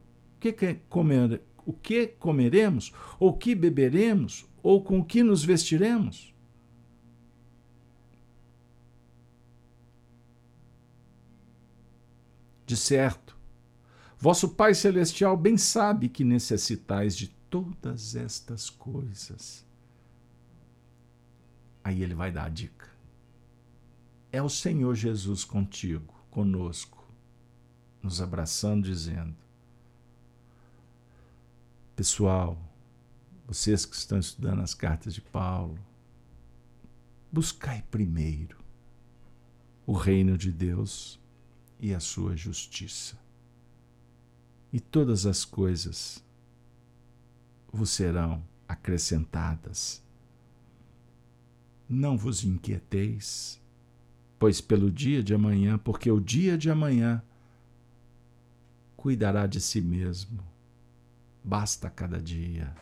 que, 0.53 0.75
comer, 0.89 1.43
o 1.65 1.73
que 1.73 2.07
comeremos, 2.07 2.93
ou 3.19 3.37
que 3.37 3.55
beberemos, 3.55 4.47
ou 4.63 4.83
com 4.83 5.03
que 5.03 5.23
nos 5.23 5.45
vestiremos? 5.45 6.34
De 12.67 12.77
certo, 12.77 13.37
vosso 14.19 14.49
Pai 14.51 14.75
Celestial 14.75 15.37
bem 15.37 15.57
sabe 15.59 16.09
que 16.09 16.25
necessitais 16.25 17.17
de 17.17 17.29
todas 17.51 18.17
estas 18.17 18.71
coisas. 18.71 19.65
Aí 21.83 22.03
ele 22.03 22.15
vai 22.15 22.33
dar 22.33 22.45
a 22.45 22.49
dica. 22.49 22.89
É 24.33 24.43
o 24.43 24.49
Senhor 24.49 24.95
Jesus 24.95 25.45
contigo, 25.45 26.15
conosco, 26.31 27.05
nos 28.03 28.21
abraçando, 28.21 28.85
dizendo: 28.85 29.37
Pessoal, 31.95 32.59
vocês 33.47 33.85
que 33.85 33.95
estão 33.95 34.19
estudando 34.19 34.63
as 34.63 34.73
cartas 34.73 35.15
de 35.15 35.21
Paulo, 35.21 35.79
buscai 37.31 37.85
primeiro 37.91 38.57
o 39.87 39.93
reino 39.93 40.39
de 40.39 40.51
Deus 40.51 41.21
e 41.85 41.93
a 41.93 42.01
sua 42.01 42.35
justiça. 42.35 43.19
E 44.73 44.81
todas 44.81 45.27
as 45.27 45.45
coisas 45.45 46.25
vos 47.71 47.91
serão 47.91 48.43
acrescentadas. 48.67 50.03
Não 51.87 52.17
vos 52.17 52.43
inquieteis, 52.43 53.61
pois 54.39 54.63
pelo 54.63 54.91
dia 54.91 55.23
de 55.23 55.35
amanhã, 55.35 55.77
porque 55.77 56.11
o 56.11 56.19
dia 56.19 56.57
de 56.57 56.71
amanhã 56.71 57.23
cuidará 58.97 59.47
de 59.47 59.61
si 59.61 59.83
mesmo. 59.83 60.43
Basta 61.45 61.91
cada 61.91 62.19
dia 62.19 62.75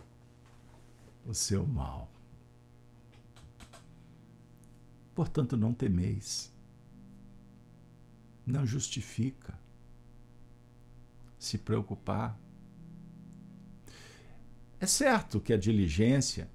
o 1.27 1.35
seu 1.35 1.67
mal. 1.67 2.09
Portanto, 5.13 5.57
não 5.57 5.75
temeis 5.75 6.52
não 8.47 8.67
justifica 8.67 9.59
se 11.39 11.59
preocupar. 11.59 12.39
É 14.81 14.87
certo 14.87 15.41
que 15.41 15.53
a 15.53 15.59
diligência, 15.59 16.49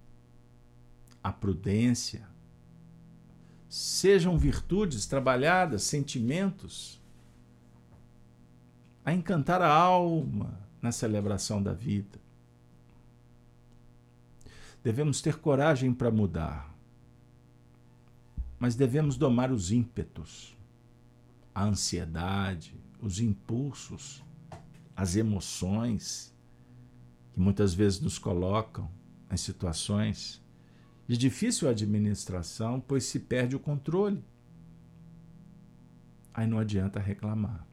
a 1.24 1.32
prudência, 1.32 2.28
sejam 3.70 4.38
virtudes 4.38 5.06
trabalhadas, 5.06 5.84
sentimentos, 5.84 7.02
a 9.04 9.14
encantar 9.14 9.62
a 9.62 9.74
alma 9.74 10.60
na 10.82 10.92
celebração 10.92 11.64
da 11.64 11.74
vida. 11.74 12.20
Devemos 14.84 15.22
ter 15.22 15.38
coragem 15.38 15.94
para 15.94 16.12
mudar, 16.12 16.74
mas 18.60 18.76
devemos 18.76 19.18
domar 19.18 19.52
os 19.52 19.72
ímpetos 19.72 20.57
a 21.58 21.64
ansiedade, 21.64 22.80
os 23.02 23.20
impulsos, 23.20 24.24
as 24.96 25.16
emoções 25.16 26.32
que 27.34 27.40
muitas 27.40 27.74
vezes 27.74 28.00
nos 28.00 28.20
colocam 28.20 28.88
em 29.32 29.38
situações 29.38 30.40
de 31.08 31.18
difícil 31.18 31.68
administração, 31.68 32.80
pois 32.80 33.06
se 33.06 33.22
perde 33.22 33.56
o 33.56 33.60
controle. 33.60 34.24
Aí 36.32 36.46
não 36.46 36.60
adianta 36.60 37.00
reclamar. 37.00 37.66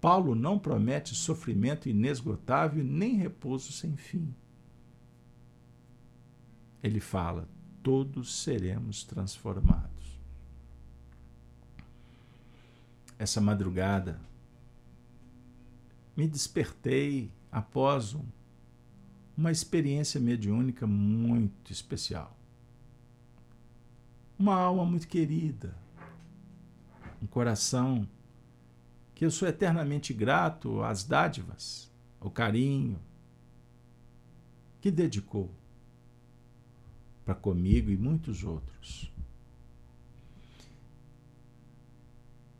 Paulo 0.00 0.36
não 0.36 0.60
promete 0.60 1.12
sofrimento 1.16 1.88
inesgotável 1.88 2.84
nem 2.84 3.16
repouso 3.16 3.72
sem 3.72 3.96
fim. 3.96 4.32
Ele 6.80 7.00
fala: 7.00 7.48
todos 7.82 8.32
seremos 8.32 9.02
transformados. 9.02 10.03
Essa 13.24 13.40
madrugada, 13.40 14.20
me 16.16 16.28
despertei 16.28 17.32
após 17.50 18.14
um, 18.14 18.24
uma 19.36 19.50
experiência 19.50 20.20
mediúnica 20.20 20.86
muito 20.86 21.72
especial. 21.72 22.36
Uma 24.38 24.54
alma 24.54 24.84
muito 24.84 25.08
querida, 25.08 25.76
um 27.20 27.26
coração 27.26 28.08
que 29.14 29.24
eu 29.24 29.30
sou 29.30 29.48
eternamente 29.48 30.12
grato 30.12 30.82
às 30.82 31.04
dádivas, 31.04 31.90
ao 32.20 32.30
carinho 32.30 33.00
que 34.80 34.90
dedicou 34.90 35.50
para 37.24 37.34
comigo 37.34 37.90
e 37.90 37.96
muitos 37.96 38.44
outros. 38.44 39.13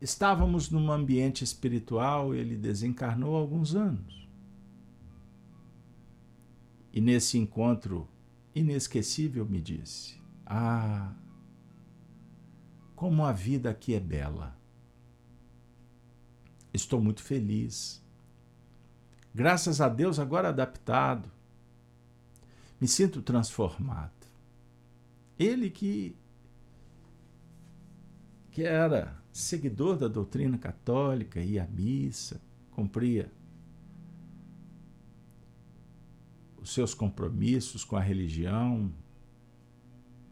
Estávamos 0.05 0.69
num 0.69 0.91
ambiente 0.91 1.43
espiritual, 1.43 2.35
ele 2.35 2.55
desencarnou 2.55 3.35
há 3.35 3.39
alguns 3.39 3.73
anos. 3.73 4.29
E 6.93 7.01
nesse 7.01 7.39
encontro 7.39 8.07
inesquecível 8.53 9.47
me 9.47 9.59
disse: 9.59 10.21
Ah, 10.45 11.11
como 12.95 13.25
a 13.25 13.31
vida 13.31 13.71
aqui 13.71 13.95
é 13.95 13.99
bela. 13.99 14.55
Estou 16.71 17.01
muito 17.01 17.23
feliz. 17.23 17.99
Graças 19.33 19.81
a 19.81 19.89
Deus, 19.89 20.19
agora 20.19 20.49
adaptado. 20.49 21.31
Me 22.79 22.87
sinto 22.87 23.23
transformado. 23.23 24.27
Ele 25.39 25.71
que, 25.71 26.15
que 28.51 28.61
era 28.61 29.24
seguidor 29.35 29.97
da 29.97 30.07
doutrina 30.07 30.57
católica, 30.57 31.41
ia 31.41 31.65
à 31.65 31.67
missa, 31.67 32.39
cumpria 32.71 33.29
os 36.61 36.73
seus 36.73 36.93
compromissos 36.93 37.83
com 37.83 37.97
a 37.97 37.99
religião, 37.99 38.89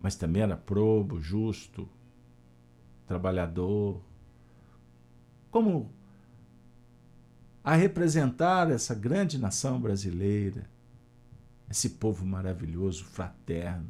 mas 0.01 0.15
também 0.15 0.41
era 0.41 0.55
probo, 0.55 1.19
justo, 1.19 1.87
trabalhador. 3.05 4.01
Como 5.51 5.91
a 7.61 7.75
representar 7.75 8.71
essa 8.71 8.95
grande 8.95 9.37
nação 9.37 9.81
brasileira, 9.81 10.65
esse 11.69 11.89
povo 11.89 12.25
maravilhoso, 12.25 13.03
fraterno, 13.03 13.89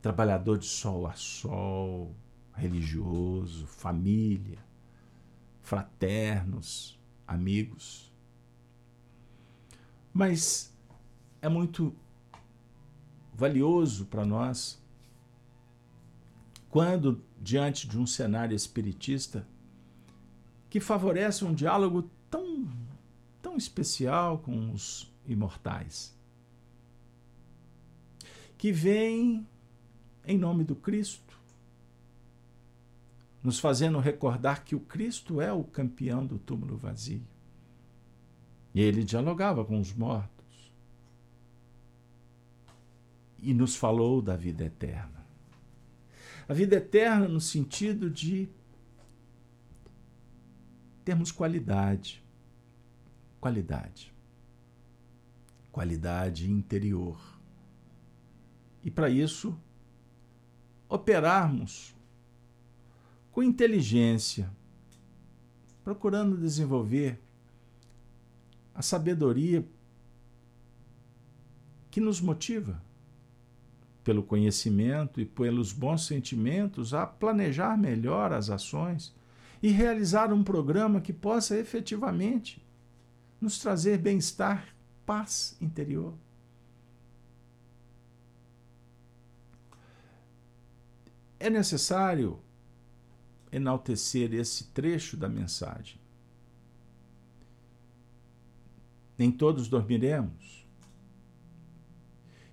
trabalhador 0.00 0.58
de 0.58 0.66
sol 0.66 1.08
a 1.08 1.14
sol, 1.14 2.14
religioso, 2.56 3.66
família, 3.66 4.58
fraternos, 5.62 6.98
amigos. 7.26 8.12
Mas 10.12 10.74
é 11.42 11.48
muito 11.48 11.94
valioso 13.34 14.06
para 14.06 14.24
nós 14.24 14.82
quando, 16.70 17.22
diante 17.40 17.86
de 17.86 17.98
um 17.98 18.06
cenário 18.06 18.54
espiritista 18.54 19.46
que 20.68 20.80
favorece 20.80 21.44
um 21.44 21.54
diálogo 21.54 22.10
tão, 22.30 22.68
tão 23.40 23.56
especial 23.56 24.38
com 24.38 24.72
os 24.72 25.12
imortais, 25.26 26.14
que 28.58 28.72
vem 28.72 29.46
em 30.24 30.38
nome 30.38 30.64
do 30.64 30.74
Cristo 30.74 31.25
nos 33.46 33.60
fazendo 33.60 34.00
recordar 34.00 34.64
que 34.64 34.74
o 34.74 34.80
Cristo 34.80 35.40
é 35.40 35.52
o 35.52 35.62
campeão 35.62 36.26
do 36.26 36.36
túmulo 36.36 36.76
vazio. 36.76 37.22
E 38.74 38.80
ele 38.80 39.04
dialogava 39.04 39.64
com 39.64 39.78
os 39.78 39.94
mortos 39.94 40.74
e 43.38 43.54
nos 43.54 43.76
falou 43.76 44.20
da 44.20 44.34
vida 44.34 44.64
eterna. 44.64 45.24
A 46.48 46.52
vida 46.52 46.74
eterna 46.74 47.28
no 47.28 47.40
sentido 47.40 48.10
de 48.10 48.48
termos 51.04 51.30
qualidade. 51.30 52.20
Qualidade. 53.40 54.12
Qualidade 55.70 56.50
interior. 56.50 57.16
E 58.82 58.90
para 58.90 59.08
isso, 59.08 59.56
operarmos 60.88 61.95
com 63.36 63.42
inteligência, 63.42 64.50
procurando 65.84 66.38
desenvolver 66.38 67.20
a 68.74 68.80
sabedoria 68.80 69.62
que 71.90 72.00
nos 72.00 72.18
motiva, 72.18 72.82
pelo 74.02 74.22
conhecimento 74.22 75.20
e 75.20 75.26
pelos 75.26 75.70
bons 75.70 76.06
sentimentos, 76.06 76.94
a 76.94 77.06
planejar 77.06 77.76
melhor 77.76 78.32
as 78.32 78.48
ações 78.48 79.14
e 79.62 79.68
realizar 79.68 80.32
um 80.32 80.42
programa 80.42 81.02
que 81.02 81.12
possa 81.12 81.58
efetivamente 81.58 82.66
nos 83.38 83.58
trazer 83.58 83.98
bem-estar, 83.98 84.74
paz 85.04 85.58
interior. 85.60 86.14
É 91.38 91.50
necessário 91.50 92.40
enaltecer 93.56 94.34
esse 94.34 94.64
trecho 94.64 95.16
da 95.16 95.28
mensagem. 95.28 95.98
Nem 99.16 99.32
todos 99.32 99.66
dormiremos. 99.66 100.66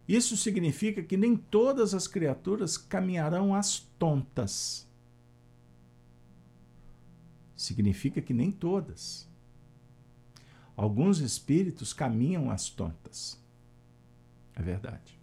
Isso 0.08 0.38
significa 0.38 1.04
que 1.04 1.18
nem 1.18 1.36
todas 1.36 1.94
as 1.94 2.08
criaturas 2.08 2.78
caminharão 2.78 3.54
às 3.54 3.80
tontas. 4.00 4.88
Significa 7.56 8.22
que 8.22 8.34
nem 8.34 8.50
todas. 8.50 9.28
Alguns 10.76 11.20
espíritos 11.20 11.92
caminham 11.94 12.50
às 12.50 12.70
tontas. 12.70 13.40
É 14.56 14.62
verdade. 14.62 15.20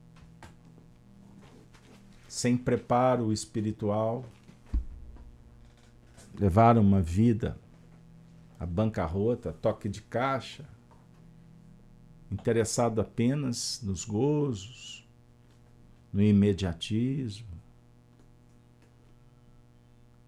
Sem 2.28 2.56
preparo 2.56 3.32
espiritual, 3.32 4.24
levaram 6.40 6.80
uma 6.80 7.02
vida 7.02 7.60
a 8.58 8.64
bancarrota, 8.64 9.52
toque 9.52 9.90
de 9.90 10.00
caixa, 10.00 10.66
interessado 12.30 12.98
apenas 12.98 13.82
nos 13.82 14.06
gozos, 14.06 15.06
no 16.10 16.22
imediatismo, 16.22 17.46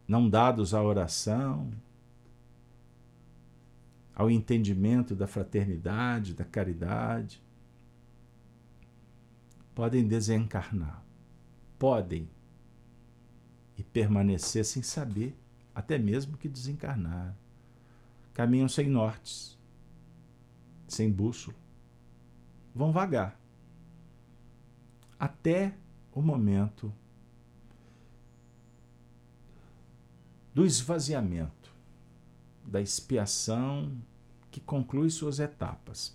não 0.06 0.28
dados 0.28 0.74
à 0.74 0.82
oração, 0.82 1.72
ao 4.14 4.30
entendimento 4.30 5.16
da 5.16 5.26
fraternidade, 5.26 6.34
da 6.34 6.44
caridade, 6.44 7.42
podem 9.74 10.06
desencarnar, 10.06 11.02
podem 11.78 12.28
e 13.78 13.82
permanecer 13.82 14.66
sem 14.66 14.82
saber, 14.82 15.41
até 15.74 15.98
mesmo 15.98 16.36
que 16.36 16.48
desencarnar. 16.48 17.36
Caminham 18.34 18.68
sem 18.68 18.88
nortes, 18.88 19.58
sem 20.88 21.10
bússola, 21.10 21.56
vão 22.74 22.92
vagar. 22.92 23.38
Até 25.18 25.74
o 26.12 26.20
momento 26.20 26.92
do 30.54 30.66
esvaziamento 30.66 31.74
da 32.64 32.80
expiação 32.80 33.96
que 34.50 34.60
conclui 34.60 35.10
suas 35.10 35.38
etapas, 35.38 36.14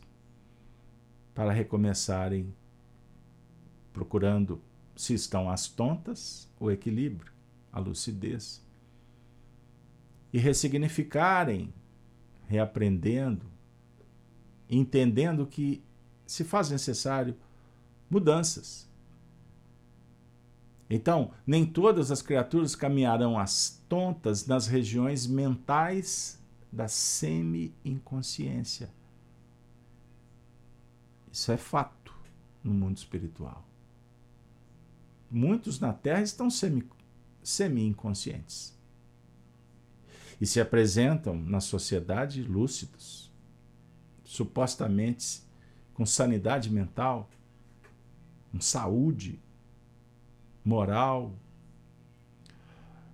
para 1.34 1.51
recomeçarem 1.51 2.53
procurando, 3.93 4.62
se 4.95 5.14
estão 5.14 5.49
às 5.49 5.68
tontas, 5.68 6.51
o 6.60 6.70
equilíbrio, 6.70 7.32
a 7.72 7.80
lucidez, 7.80 8.64
e 10.32 10.38
ressignificarem, 10.38 11.73
reaprendendo, 12.47 13.45
entendendo 14.69 15.45
que 15.45 15.84
se 16.25 16.43
faz 16.43 16.69
necessário 16.69 17.36
mudanças. 18.09 18.88
Então, 20.89 21.32
nem 21.45 21.65
todas 21.65 22.11
as 22.11 22.21
criaturas 22.21 22.75
caminharão 22.75 23.38
às 23.38 23.82
tontas 23.89 24.47
nas 24.47 24.67
regiões 24.67 25.28
mentais 25.28 26.41
da 26.71 26.88
semi-inconsciência. 26.88 28.89
Isso 31.32 31.51
é 31.51 31.57
fato 31.57 32.13
no 32.63 32.73
mundo 32.73 32.97
espiritual. 32.97 33.65
Muitos 35.30 35.80
na 35.80 35.91
Terra 35.91 36.21
estão 36.21 36.49
semi-inconscientes 37.43 38.76
e 40.39 40.45
se 40.45 40.59
apresentam 40.59 41.35
na 41.35 41.59
sociedade 41.59 42.43
lúcidos, 42.43 43.31
supostamente 44.23 45.41
com 45.93 46.05
sanidade 46.05 46.69
mental, 46.69 47.29
com 48.51 48.61
saúde 48.61 49.39
moral, 50.63 51.33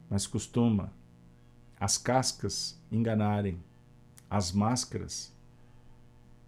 mas 0.09 0.27
costuma 0.27 0.91
as 1.79 1.97
cascas 1.97 2.79
enganarem, 2.91 3.61
as 4.29 4.51
máscaras 4.51 5.33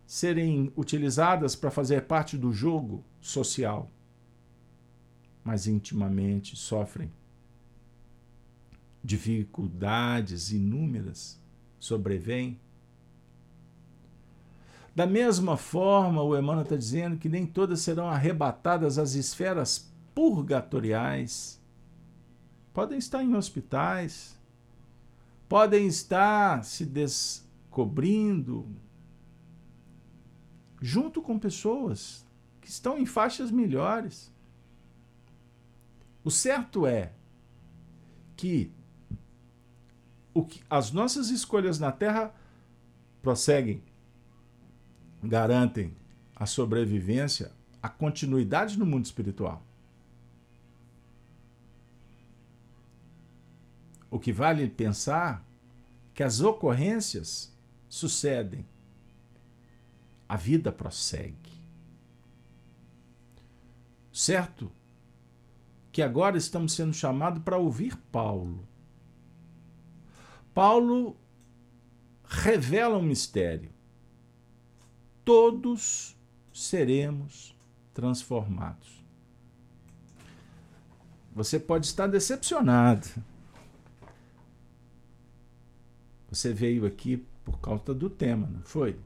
serem 0.05 0.71
utilizadas 0.75 1.55
para 1.55 1.71
fazer 1.71 2.01
parte 2.05 2.37
do 2.37 2.51
jogo 2.51 3.03
social, 3.21 3.89
mas 5.43 5.67
intimamente 5.67 6.55
sofrem 6.55 7.11
dificuldades 9.05 10.51
inúmeras 10.51 11.39
sobrevêm. 11.79 12.59
Da 14.95 15.05
mesma 15.05 15.55
forma, 15.57 16.21
o 16.21 16.35
Emmanuel 16.37 16.63
está 16.63 16.75
dizendo 16.75 17.17
que 17.17 17.29
nem 17.29 17.45
todas 17.45 17.81
serão 17.81 18.07
arrebatadas 18.07 18.97
às 18.97 19.13
esferas 19.13 19.93
purgatoriais. 20.15 21.61
Podem 22.73 22.97
estar 22.97 23.23
em 23.23 23.35
hospitais, 23.35 24.37
podem 25.47 25.85
estar 25.85 26.63
se 26.63 26.85
descobrindo 26.85 28.65
junto 30.81 31.21
com 31.21 31.37
pessoas 31.37 32.25
que 32.61 32.69
estão 32.69 32.97
em 32.97 33.05
faixas 33.05 33.51
melhores. 33.51 34.33
O 36.23 36.31
certo 36.31 36.87
é 36.87 37.11
que, 38.35 38.71
o 40.35 40.43
que 40.43 40.61
as 40.69 40.91
nossas 40.91 41.29
escolhas 41.29 41.79
na 41.79 41.93
Terra 41.93 42.35
prosseguem, 43.21 43.81
garantem 45.23 45.95
a 46.35 46.45
sobrevivência, 46.45 47.53
a 47.81 47.87
continuidade 47.87 48.77
no 48.77 48.85
mundo 48.85 49.05
espiritual. 49.05 49.65
O 54.11 54.19
que 54.19 54.33
vale 54.33 54.67
pensar 54.67 55.43
que 56.13 56.21
as 56.21 56.41
ocorrências 56.41 57.53
sucedem. 57.87 58.65
A 60.27 60.35
vida 60.35 60.71
prossegue. 60.71 61.35
Certo? 64.11 64.69
Que 65.91 66.01
agora 66.01 66.37
estamos 66.37 66.73
sendo 66.73 66.93
chamados 66.93 67.41
para 67.41 67.57
ouvir 67.57 67.95
Paulo. 68.11 68.67
Paulo 70.55 71.15
revela 72.23 72.97
um 72.97 73.03
mistério. 73.03 73.69
Todos 75.23 76.17
seremos 76.51 77.55
transformados. 77.93 79.05
Você 81.35 81.59
pode 81.59 81.85
estar 81.85 82.07
decepcionado 82.07 83.07
Você 86.35 86.51
veio 86.51 86.85
aqui 86.85 87.25
por 87.45 87.59
causa 87.61 87.93
do 87.93 88.09
tema, 88.09 88.45
não 88.45 88.61
foi? 88.61 88.99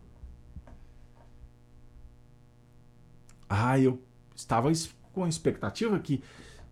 Ah, 3.48 3.78
eu 3.78 4.02
estava 4.36 4.72
com 5.14 5.24
a 5.24 5.30
expectativa 5.30 6.00
que 6.00 6.24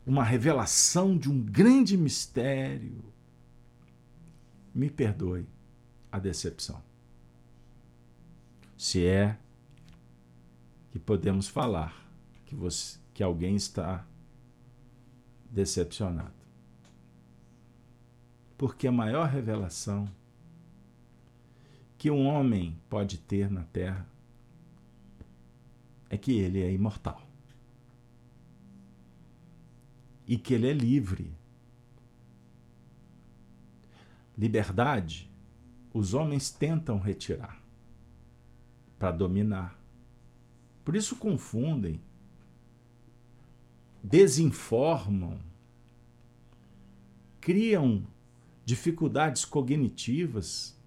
uma 0.04 0.24
revelação 0.24 1.16
de 1.16 1.30
um 1.30 1.40
grande 1.40 1.96
mistério. 1.96 3.04
Me 4.78 4.90
perdoe 4.90 5.48
a 6.12 6.20
decepção. 6.20 6.84
Se 8.78 9.06
é 9.06 9.38
que 10.92 11.00
podemos 11.00 11.48
falar 11.48 12.08
que, 12.46 12.54
você, 12.54 13.00
que 13.14 13.24
alguém 13.24 13.56
está 13.56 14.06
decepcionado. 15.50 16.32
Porque 18.58 18.88
a 18.88 18.92
maior 18.92 19.28
revelação 19.28 20.08
que 21.98 22.12
um 22.12 22.28
homem 22.28 22.80
pode 22.88 23.18
ter 23.18 23.50
na 23.50 23.64
Terra 23.64 24.08
é 26.08 26.18
que 26.18 26.34
ele 26.34 26.62
é 26.62 26.72
imortal. 26.72 27.28
e 30.28 30.38
que 30.38 30.54
ele 30.54 30.68
é 30.68 30.74
livre. 30.74 31.37
Liberdade, 34.38 35.32
os 35.94 36.14
homens 36.14 36.52
tentam 36.52 37.00
retirar 37.00 37.62
para 39.00 39.12
dominar. 39.12 39.80
Por 40.86 40.96
isso 40.96 41.16
confundem, 41.16 42.00
desinformam, 44.04 45.40
criam 47.42 48.06
dificuldades 48.64 49.46
cognitivas, 49.46 50.78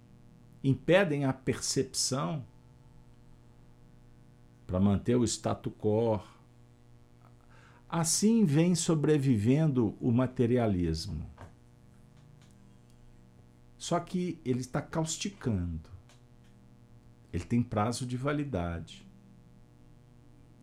impedem 0.63 1.25
a 1.25 1.33
percepção 1.33 2.45
para 4.65 4.79
manter 4.79 5.15
o 5.15 5.23
status 5.23 5.73
quo. 5.79 6.21
Assim 7.89 8.45
vem 8.45 8.73
sobrevivendo 8.75 9.95
o 9.99 10.11
materialismo. 10.11 11.30
Só 13.81 13.99
que 13.99 14.39
ele 14.45 14.59
está 14.59 14.79
causticando. 14.79 15.89
Ele 17.33 17.43
tem 17.43 17.63
prazo 17.63 18.05
de 18.05 18.15
validade. 18.15 19.03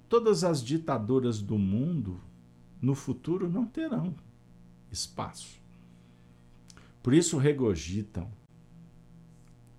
Todas 0.09 0.45
as 0.45 0.63
ditaduras 0.63 1.43
do 1.43 1.59
mundo 1.59 2.21
no 2.81 2.95
futuro 2.95 3.51
não 3.51 3.67
terão 3.67 4.15
espaço. 4.89 5.61
Por 7.03 7.13
isso 7.13 7.39
regurgitam 7.39 8.31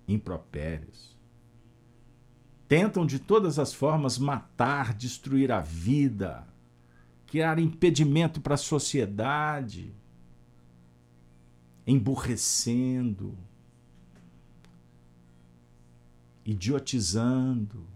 impropérios. 0.06 1.16
Tentam 2.68 3.06
de 3.06 3.18
todas 3.18 3.58
as 3.58 3.72
formas 3.72 4.18
matar, 4.18 4.92
destruir 4.92 5.50
a 5.50 5.60
vida, 5.60 6.46
criar 7.26 7.58
impedimento 7.58 8.38
para 8.38 8.56
a 8.56 8.58
sociedade, 8.58 9.94
emburrecendo, 11.86 13.36
idiotizando, 16.44 17.86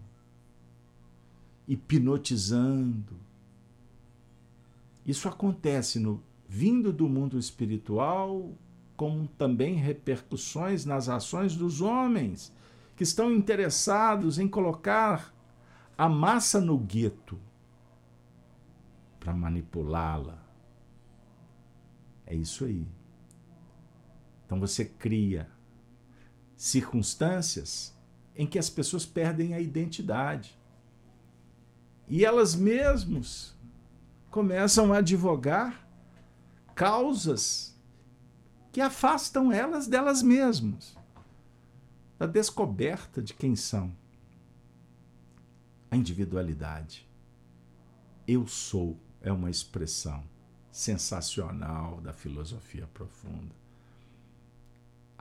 hipnotizando. 1.66 3.16
Isso 5.06 5.28
acontece 5.28 5.98
no 5.98 6.22
vindo 6.48 6.92
do 6.92 7.08
mundo 7.08 7.38
espiritual, 7.38 8.52
com 8.96 9.26
também 9.26 9.74
repercussões 9.74 10.84
nas 10.84 11.08
ações 11.08 11.56
dos 11.56 11.80
homens 11.80 12.52
que 12.96 13.02
estão 13.02 13.32
interessados 13.32 14.38
em 14.38 14.46
colocar 14.46 15.34
a 15.98 16.08
massa 16.08 16.60
no 16.60 16.78
gueto 16.78 17.38
para 19.18 19.32
manipulá-la. 19.32 20.38
É 22.26 22.34
isso 22.34 22.64
aí. 22.64 22.86
Então 24.44 24.60
você 24.60 24.84
cria 24.84 25.50
circunstâncias 26.56 27.94
em 28.36 28.46
que 28.46 28.58
as 28.58 28.68
pessoas 28.68 29.06
perdem 29.06 29.54
a 29.54 29.60
identidade. 29.60 30.58
E 32.08 32.24
elas 32.24 32.54
mesmas 32.54 33.54
começam 34.30 34.92
a 34.92 34.98
advogar 34.98 35.88
causas 36.74 37.74
que 38.72 38.80
afastam 38.80 39.52
elas 39.52 39.86
delas 39.86 40.20
mesmas, 40.20 40.96
da 42.18 42.26
descoberta 42.26 43.22
de 43.22 43.32
quem 43.32 43.54
são. 43.54 43.94
A 45.90 45.96
individualidade. 45.96 47.08
Eu 48.26 48.48
sou 48.48 48.98
é 49.22 49.30
uma 49.30 49.48
expressão 49.48 50.24
sensacional 50.70 52.00
da 52.00 52.12
filosofia 52.12 52.88
profunda. 52.92 53.63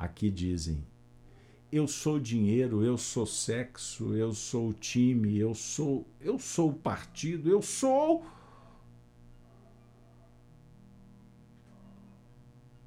Aqui 0.04 0.30
dizem: 0.30 0.86
eu 1.72 1.88
sou 1.88 2.20
dinheiro, 2.20 2.84
eu 2.84 2.98
sou 2.98 3.26
sexo, 3.26 4.14
eu 4.14 4.34
sou 4.34 4.74
time, 4.74 5.38
eu 5.38 5.56
sou, 5.56 6.06
eu 6.20 6.38
sou 6.38 6.72
o 6.72 6.76
partido, 6.76 7.50
eu 7.50 7.62
sou 7.62 8.22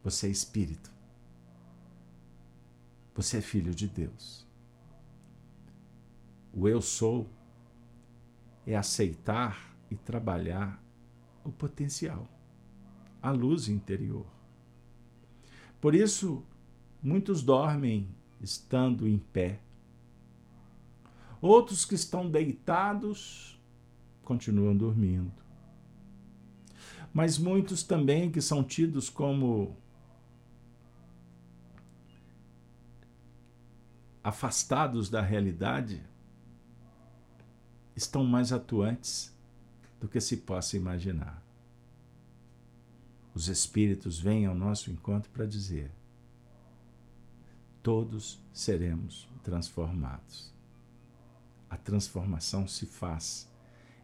Você 0.04 0.28
é 0.28 0.30
espírito. 0.30 0.92
Você 3.14 3.38
é 3.38 3.40
filho 3.40 3.74
de 3.74 3.88
Deus. 3.88 4.46
O 6.52 6.68
eu 6.68 6.82
sou 6.82 7.28
é 8.66 8.76
aceitar 8.76 9.74
e 9.90 9.96
trabalhar 9.96 10.80
o 11.42 11.50
potencial, 11.50 12.28
a 13.22 13.32
luz 13.32 13.68
interior. 13.68 14.26
Por 15.80 15.94
isso, 15.94 16.44
muitos 17.02 17.42
dormem 17.42 18.08
estando 18.40 19.06
em 19.06 19.18
pé. 19.18 19.60
Outros 21.40 21.84
que 21.84 21.94
estão 21.94 22.28
deitados 22.28 23.60
continuam 24.22 24.76
dormindo. 24.76 25.32
Mas 27.12 27.38
muitos 27.38 27.82
também 27.82 28.30
que 28.30 28.40
são 28.40 28.62
tidos 28.62 29.08
como 29.08 29.76
afastados 34.22 35.08
da 35.08 35.22
realidade 35.22 36.02
estão 37.94 38.24
mais 38.24 38.52
atuantes 38.52 39.32
do 40.00 40.08
que 40.08 40.20
se 40.20 40.38
possa 40.38 40.76
imaginar. 40.76 41.42
Os 43.32 43.48
espíritos 43.48 44.18
vêm 44.18 44.44
ao 44.46 44.54
nosso 44.54 44.90
encontro 44.90 45.30
para 45.30 45.46
dizer: 45.46 45.90
todos 47.86 48.42
seremos 48.52 49.28
transformados. 49.44 50.52
A 51.70 51.76
transformação 51.76 52.66
se 52.66 52.84
faz 52.84 53.48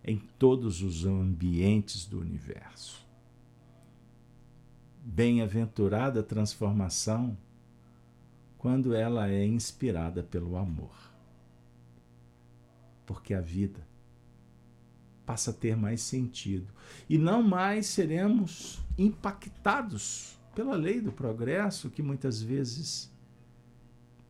em 0.04 0.18
todos 0.38 0.82
os 0.82 1.04
ambientes 1.04 2.06
do 2.06 2.20
universo. 2.20 3.04
Bem-aventurada 5.04 6.22
transformação 6.22 7.36
quando 8.56 8.94
ela 8.94 9.28
é 9.28 9.44
inspirada 9.44 10.22
pelo 10.22 10.56
amor. 10.56 10.94
Porque 13.04 13.34
a 13.34 13.40
vida 13.40 13.84
passa 15.26 15.50
a 15.50 15.54
ter 15.54 15.76
mais 15.76 16.02
sentido 16.02 16.72
e 17.08 17.18
não 17.18 17.42
mais 17.42 17.86
seremos 17.86 18.80
impactados 18.96 20.38
pela 20.54 20.76
lei 20.76 21.00
do 21.00 21.10
progresso 21.10 21.90
que 21.90 22.00
muitas 22.00 22.40
vezes 22.40 23.11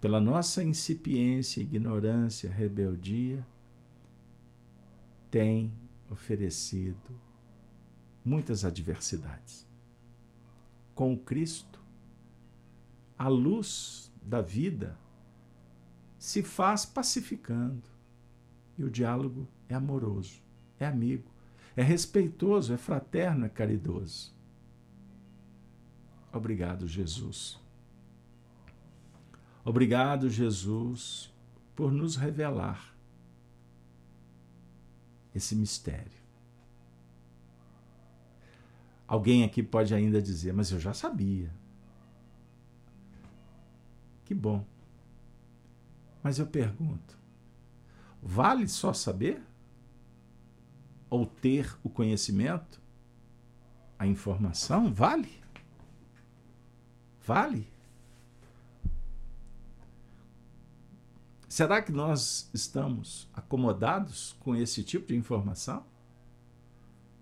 pela 0.03 0.21
nossa 0.21 0.65
incipiência, 0.65 1.61
ignorância, 1.61 2.51
rebeldia, 2.51 3.47
tem 5.31 5.73
oferecido 6.11 7.21
muitas 8.25 8.65
adversidades. 8.65 9.65
Com 10.93 11.17
Cristo, 11.17 11.81
a 13.17 13.29
luz 13.29 14.13
da 14.21 14.43
vida 14.43 14.99
se 16.19 16.43
faz 16.43 16.85
pacificando. 16.85 17.89
E 18.77 18.83
o 18.83 18.91
diálogo 18.91 19.47
é 19.69 19.77
amoroso, 19.77 20.43
é 20.81 20.87
amigo, 20.87 21.31
é 21.77 21.83
respeitoso, 21.83 22.75
é 22.75 22.77
fraterno, 22.77 23.47
é 23.47 23.49
caridoso. 23.49 24.35
Obrigado, 26.33 26.89
Jesus. 26.89 27.62
Obrigado, 29.65 30.29
Jesus, 30.29 31.33
por 31.77 31.93
nos 31.93 32.17
revelar 32.17 32.93
esse 35.35 35.55
mistério. 35.55 36.21
Alguém 39.07 39.45
aqui 39.45 39.63
pode 39.63 39.95
ainda 39.95 40.21
dizer, 40.21 40.53
mas 40.53 40.71
eu 40.71 40.81
já 40.81 40.93
sabia. 40.95 41.53
Que 44.25 44.35
bom. 44.35 44.65
Mas 46.23 46.39
eu 46.39 46.47
pergunto: 46.47 47.19
vale 48.23 48.69
só 48.69 48.93
saber? 48.93 49.43
Ou 51.11 51.27
ter 51.27 51.77
o 51.83 51.91
conhecimento? 51.91 52.81
A 53.99 54.07
informação? 54.07 54.93
Vale? 54.93 55.43
Vale? 57.25 57.72
Será 61.53 61.83
que 61.83 61.93
nós 61.93 62.49
estamos 62.55 63.29
acomodados 63.35 64.35
com 64.41 64.57
esse 64.57 64.83
tipo 64.83 65.09
de 65.09 65.15
informação? 65.15 65.85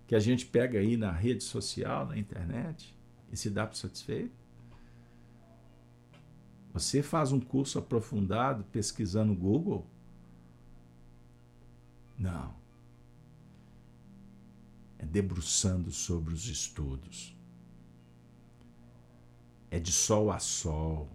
Que 0.07 0.15
a 0.15 0.21
gente 0.21 0.45
pega 0.45 0.79
aí 0.79 0.95
na 0.95 1.11
rede 1.11 1.43
social, 1.43 2.05
na 2.05 2.17
internet 2.17 2.95
e 3.29 3.35
se 3.35 3.49
dá 3.49 3.67
por 3.67 3.75
satisfeito? 3.75 4.33
Você 6.71 7.03
faz 7.03 7.33
um 7.33 7.41
curso 7.41 7.77
aprofundado 7.77 8.63
pesquisando 8.71 9.35
Google? 9.35 9.85
Não. 12.17 12.55
é 14.97 15.05
debruçando 15.05 15.91
sobre 15.91 16.33
os 16.33 16.47
estudos, 16.47 17.35
é 19.69 19.77
de 19.77 19.91
sol 19.91 20.31
a 20.31 20.39
sol, 20.39 21.09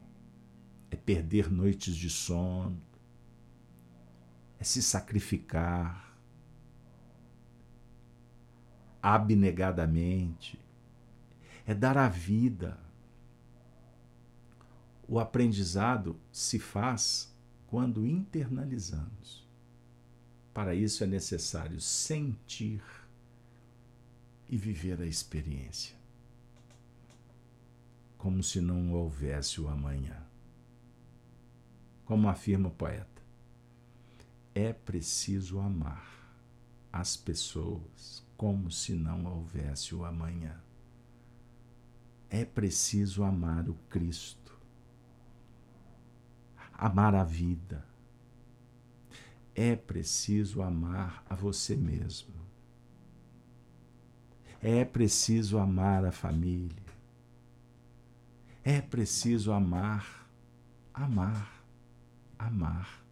é 0.90 0.96
perder 0.96 1.50
noites 1.50 1.96
de 1.96 2.10
sono, 2.10 2.78
é 4.58 4.64
se 4.64 4.82
sacrificar 4.82 6.06
abnegadamente, 9.02 10.58
é 11.64 11.74
dar 11.74 11.96
a 11.96 12.08
vida. 12.08 12.78
O 15.08 15.20
aprendizado 15.20 16.18
se 16.32 16.58
faz 16.58 17.32
quando 17.66 18.06
internalizamos. 18.06 19.46
Para 20.52 20.74
isso 20.74 21.04
é 21.04 21.06
necessário 21.06 21.80
sentir 21.80 22.82
e 24.48 24.56
viver 24.56 25.00
a 25.00 25.06
experiência, 25.06 25.94
como 28.16 28.42
se 28.42 28.60
não 28.60 28.92
houvesse 28.92 29.60
o 29.60 29.68
amanhã. 29.68 30.20
Como 32.04 32.28
afirma 32.28 32.68
o 32.68 32.72
poeta, 32.72 33.15
é 34.56 34.72
preciso 34.72 35.60
amar 35.60 36.08
as 36.90 37.14
pessoas 37.14 38.24
como 38.38 38.70
se 38.70 38.94
não 38.94 39.26
houvesse 39.26 39.94
o 39.94 40.02
amanhã. 40.02 40.58
É 42.30 42.42
preciso 42.42 43.22
amar 43.22 43.68
o 43.68 43.74
Cristo, 43.90 44.58
amar 46.72 47.14
a 47.14 47.22
vida. 47.22 47.84
É 49.54 49.76
preciso 49.76 50.62
amar 50.62 51.22
a 51.28 51.34
você 51.34 51.76
mesmo. 51.76 52.34
É 54.62 54.86
preciso 54.86 55.58
amar 55.58 56.02
a 56.02 56.12
família. 56.12 56.82
É 58.64 58.80
preciso 58.80 59.52
amar, 59.52 60.26
amar, 60.94 61.62
amar. 62.38 63.05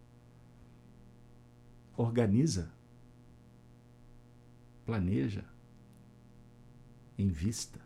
Organiza, 1.97 2.71
planeja, 4.85 5.45
invista 7.17 7.79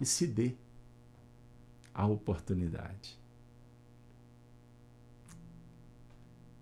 e 0.00 0.06
se 0.06 0.26
dê 0.26 0.54
a 1.94 2.06
oportunidade. 2.06 3.18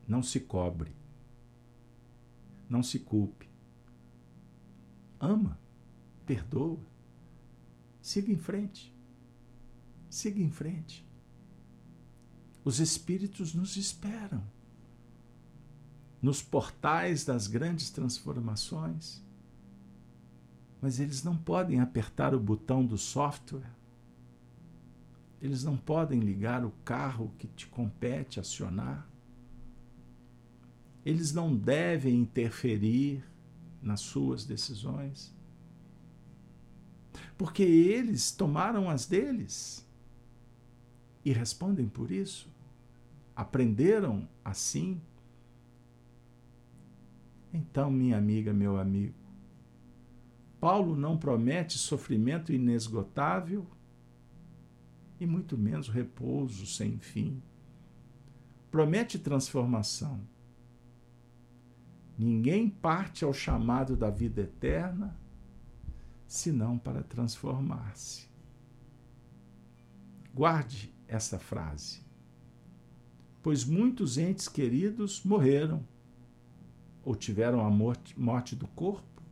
Não 0.06 0.22
se 0.22 0.40
cobre, 0.40 0.92
não 2.68 2.82
se 2.82 2.98
culpe 2.98 3.48
ama, 5.20 5.58
perdoa. 6.24 6.78
Siga 8.00 8.32
em 8.32 8.38
frente. 8.38 8.94
Siga 10.08 10.40
em 10.40 10.50
frente. 10.50 11.06
Os 12.64 12.80
Espíritos 12.80 13.54
nos 13.54 13.76
esperam 13.76 14.42
nos 16.20 16.42
portais 16.42 17.24
das 17.24 17.46
grandes 17.46 17.90
transformações, 17.90 19.22
mas 20.80 21.00
eles 21.00 21.22
não 21.22 21.36
podem 21.36 21.80
apertar 21.80 22.34
o 22.34 22.40
botão 22.40 22.84
do 22.84 22.96
software. 22.96 23.70
Eles 25.40 25.62
não 25.62 25.76
podem 25.76 26.20
ligar 26.20 26.64
o 26.64 26.72
carro 26.84 27.32
que 27.38 27.46
te 27.46 27.66
compete 27.66 28.40
acionar. 28.40 29.08
Eles 31.04 31.32
não 31.32 31.54
devem 31.54 32.20
interferir 32.20 33.24
nas 33.82 34.00
suas 34.00 34.44
decisões. 34.44 35.34
Porque 37.36 37.62
eles 37.62 38.32
tomaram 38.32 38.90
as 38.90 39.06
deles 39.06 39.86
e 41.24 41.32
respondem 41.32 41.88
por 41.88 42.10
isso. 42.10 42.48
Aprenderam 43.34 44.28
assim. 44.44 45.00
Então, 47.52 47.90
minha 47.90 48.16
amiga, 48.16 48.52
meu 48.52 48.78
amigo, 48.78 49.14
Paulo 50.60 50.96
não 50.96 51.16
promete 51.16 51.78
sofrimento 51.78 52.52
inesgotável 52.52 53.66
e 55.20 55.26
muito 55.26 55.56
menos 55.56 55.88
repouso 55.88 56.66
sem 56.66 56.98
fim. 56.98 57.42
Promete 58.70 59.18
transformação 59.18 60.20
Ninguém 62.18 62.68
parte 62.68 63.24
ao 63.24 63.32
chamado 63.32 63.96
da 63.96 64.10
vida 64.10 64.40
eterna 64.40 65.16
senão 66.26 66.76
para 66.76 67.00
transformar-se. 67.00 68.28
Guarde 70.34 70.92
essa 71.06 71.38
frase, 71.38 72.02
pois 73.40 73.64
muitos 73.64 74.18
entes 74.18 74.48
queridos 74.48 75.22
morreram 75.22 75.86
ou 77.08 77.16
tiveram 77.16 77.64
a 77.64 77.70
morte, 77.70 78.20
morte 78.20 78.54
do 78.54 78.68
corpo, 78.68 79.22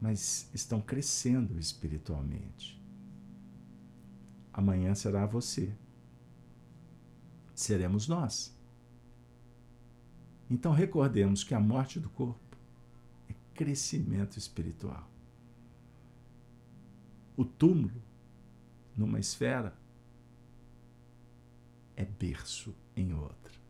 mas 0.00 0.50
estão 0.52 0.80
crescendo 0.80 1.56
espiritualmente. 1.56 2.82
Amanhã 4.52 4.92
será 4.96 5.24
você. 5.24 5.72
Seremos 7.54 8.08
nós. 8.08 8.52
Então 10.50 10.72
recordemos 10.72 11.44
que 11.44 11.54
a 11.54 11.60
morte 11.60 12.00
do 12.00 12.10
corpo 12.10 12.56
é 13.28 13.34
crescimento 13.54 14.36
espiritual. 14.36 15.08
O 17.36 17.44
túmulo, 17.44 18.02
numa 18.96 19.20
esfera, 19.20 19.72
é 21.94 22.04
berço 22.04 22.74
em 22.96 23.14
outra. 23.14 23.61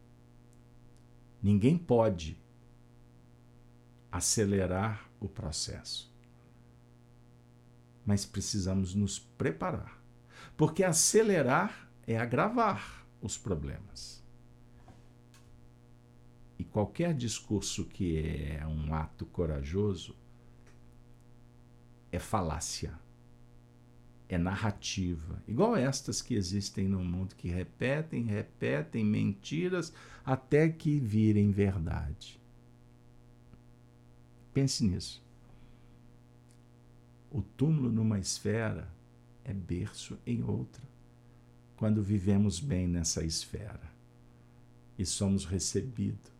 Ninguém 1.42 1.76
pode 1.76 2.40
acelerar 4.10 5.10
o 5.18 5.28
processo. 5.28 6.12
Mas 8.06 8.24
precisamos 8.24 8.94
nos 8.94 9.18
preparar. 9.18 10.00
Porque 10.56 10.84
acelerar 10.84 11.90
é 12.06 12.16
agravar 12.16 13.06
os 13.20 13.36
problemas. 13.36 14.22
E 16.58 16.64
qualquer 16.64 17.14
discurso 17.14 17.86
que 17.86 18.18
é 18.58 18.66
um 18.66 18.94
ato 18.94 19.26
corajoso 19.26 20.16
é 22.12 22.18
falácia, 22.18 22.96
é 24.28 24.38
narrativa, 24.38 25.42
igual 25.46 25.76
estas 25.76 26.22
que 26.22 26.34
existem 26.34 26.88
no 26.88 27.04
mundo, 27.04 27.34
que 27.34 27.48
repetem, 27.48 28.24
repetem 28.24 29.04
mentiras 29.04 29.92
até 30.24 30.68
que 30.68 30.98
virem 30.98 31.50
verdade. 31.50 32.40
Pense 34.54 34.84
nisso. 34.84 35.22
O 37.30 37.42
túmulo 37.42 37.90
numa 37.90 38.18
esfera 38.18 38.88
é 39.44 39.52
berço 39.52 40.18
em 40.26 40.42
outra, 40.42 40.82
quando 41.76 42.02
vivemos 42.02 42.60
bem 42.60 42.86
nessa 42.86 43.24
esfera 43.24 43.92
e 44.98 45.04
somos 45.04 45.44
recebidos 45.44 46.32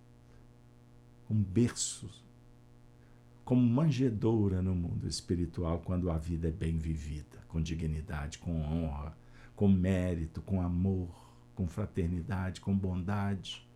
um 1.32 1.42
berço, 1.42 2.10
como 3.44 3.62
manjedoura 3.62 4.62
no 4.62 4.74
mundo 4.74 5.06
espiritual 5.08 5.80
quando 5.80 6.10
a 6.10 6.16
vida 6.16 6.48
é 6.48 6.52
bem 6.52 6.78
vivida, 6.78 7.38
com 7.48 7.60
dignidade, 7.60 8.38
com 8.38 8.60
honra, 8.60 9.16
com 9.56 9.68
mérito, 9.68 10.40
com 10.42 10.62
amor, 10.62 11.08
com 11.54 11.66
fraternidade, 11.66 12.60
com 12.60 12.76
bondade. 12.76 13.68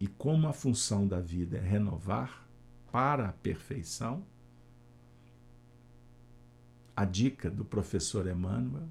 E 0.00 0.06
como 0.06 0.48
a 0.48 0.52
função 0.52 1.06
da 1.06 1.20
vida 1.20 1.58
é 1.58 1.60
renovar 1.60 2.48
para 2.90 3.28
a 3.28 3.32
perfeição, 3.32 4.24
a 6.96 7.04
dica 7.04 7.50
do 7.50 7.64
professor 7.64 8.26
Emmanuel, 8.26 8.88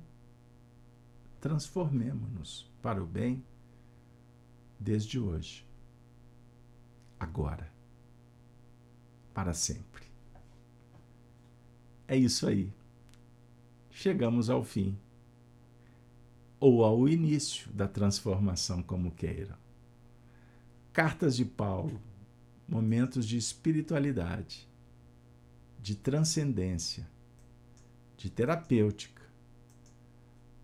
transformemo-nos 1.40 2.72
para 2.82 3.02
o 3.02 3.06
bem 3.06 3.44
desde 4.80 5.20
hoje 5.20 5.66
agora, 7.20 7.73
para 9.34 9.54
sempre. 9.54 10.04
É 12.08 12.16
isso 12.16 12.48
aí. 12.48 12.72
Chegamos 13.90 14.50
ao 14.50 14.64
fim, 14.64 14.98
ou 16.60 16.84
ao 16.84 17.08
início 17.08 17.72
da 17.72 17.88
transformação, 17.88 18.82
como 18.82 19.12
queiram. 19.12 19.58
Cartas 20.92 21.36
de 21.36 21.46
Paulo, 21.46 22.00
momentos 22.68 23.28
de 23.28 23.38
espiritualidade, 23.38 24.68
de 25.82 25.96
transcendência, 25.96 27.10
de 28.18 28.30
terapêutica. 28.30 29.24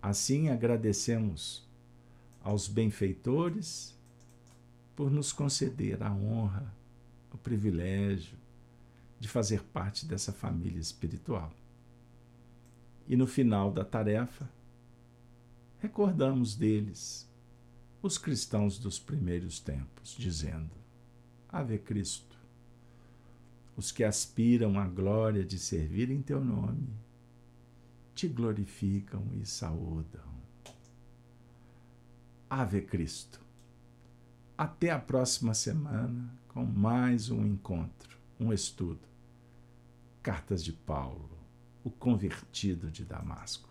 Assim 0.01 0.49
agradecemos 0.49 1.67
aos 2.41 2.67
benfeitores 2.67 3.97
por 4.95 5.11
nos 5.11 5.32
conceder 5.32 6.01
a 6.01 6.13
honra 6.13 6.74
o 7.34 7.38
privilégio 7.38 8.38
de 9.20 9.28
fazer 9.28 9.63
parte 9.63 10.05
dessa 10.05 10.32
família 10.32 10.80
espiritual. 10.80 11.51
E 13.07 13.15
no 13.15 13.28
final 13.28 13.72
da 13.72 13.84
tarefa, 13.84 14.49
recordamos 15.80 16.55
deles, 16.55 17.30
os 18.01 18.17
cristãos 18.17 18.80
dos 18.80 18.97
primeiros 18.97 19.59
tempos, 19.59 20.15
dizendo: 20.17 20.72
Ave 21.49 21.80
Cristo, 21.80 22.38
os 23.76 23.91
que 23.91 24.03
aspiram 24.03 24.80
à 24.80 24.88
glória 24.88 25.43
de 25.43 25.57
servir 25.57 26.11
em 26.11 26.22
teu 26.22 26.43
nome, 26.43 26.89
te 28.13 28.28
glorificam 28.28 29.26
e 29.34 29.45
saúdam. 29.45 30.30
Ave 32.49 32.82
Cristo. 32.82 33.39
Até 34.57 34.91
a 34.91 34.99
próxima 34.99 35.53
semana 35.53 36.38
com 36.49 36.65
mais 36.65 37.30
um 37.30 37.45
encontro, 37.45 38.17
um 38.39 38.51
estudo. 38.51 39.09
Cartas 40.22 40.63
de 40.63 40.74
Paulo, 40.74 41.39
o 41.84 41.89
convertido 41.89 42.91
de 42.91 43.05
Damasco. 43.05 43.68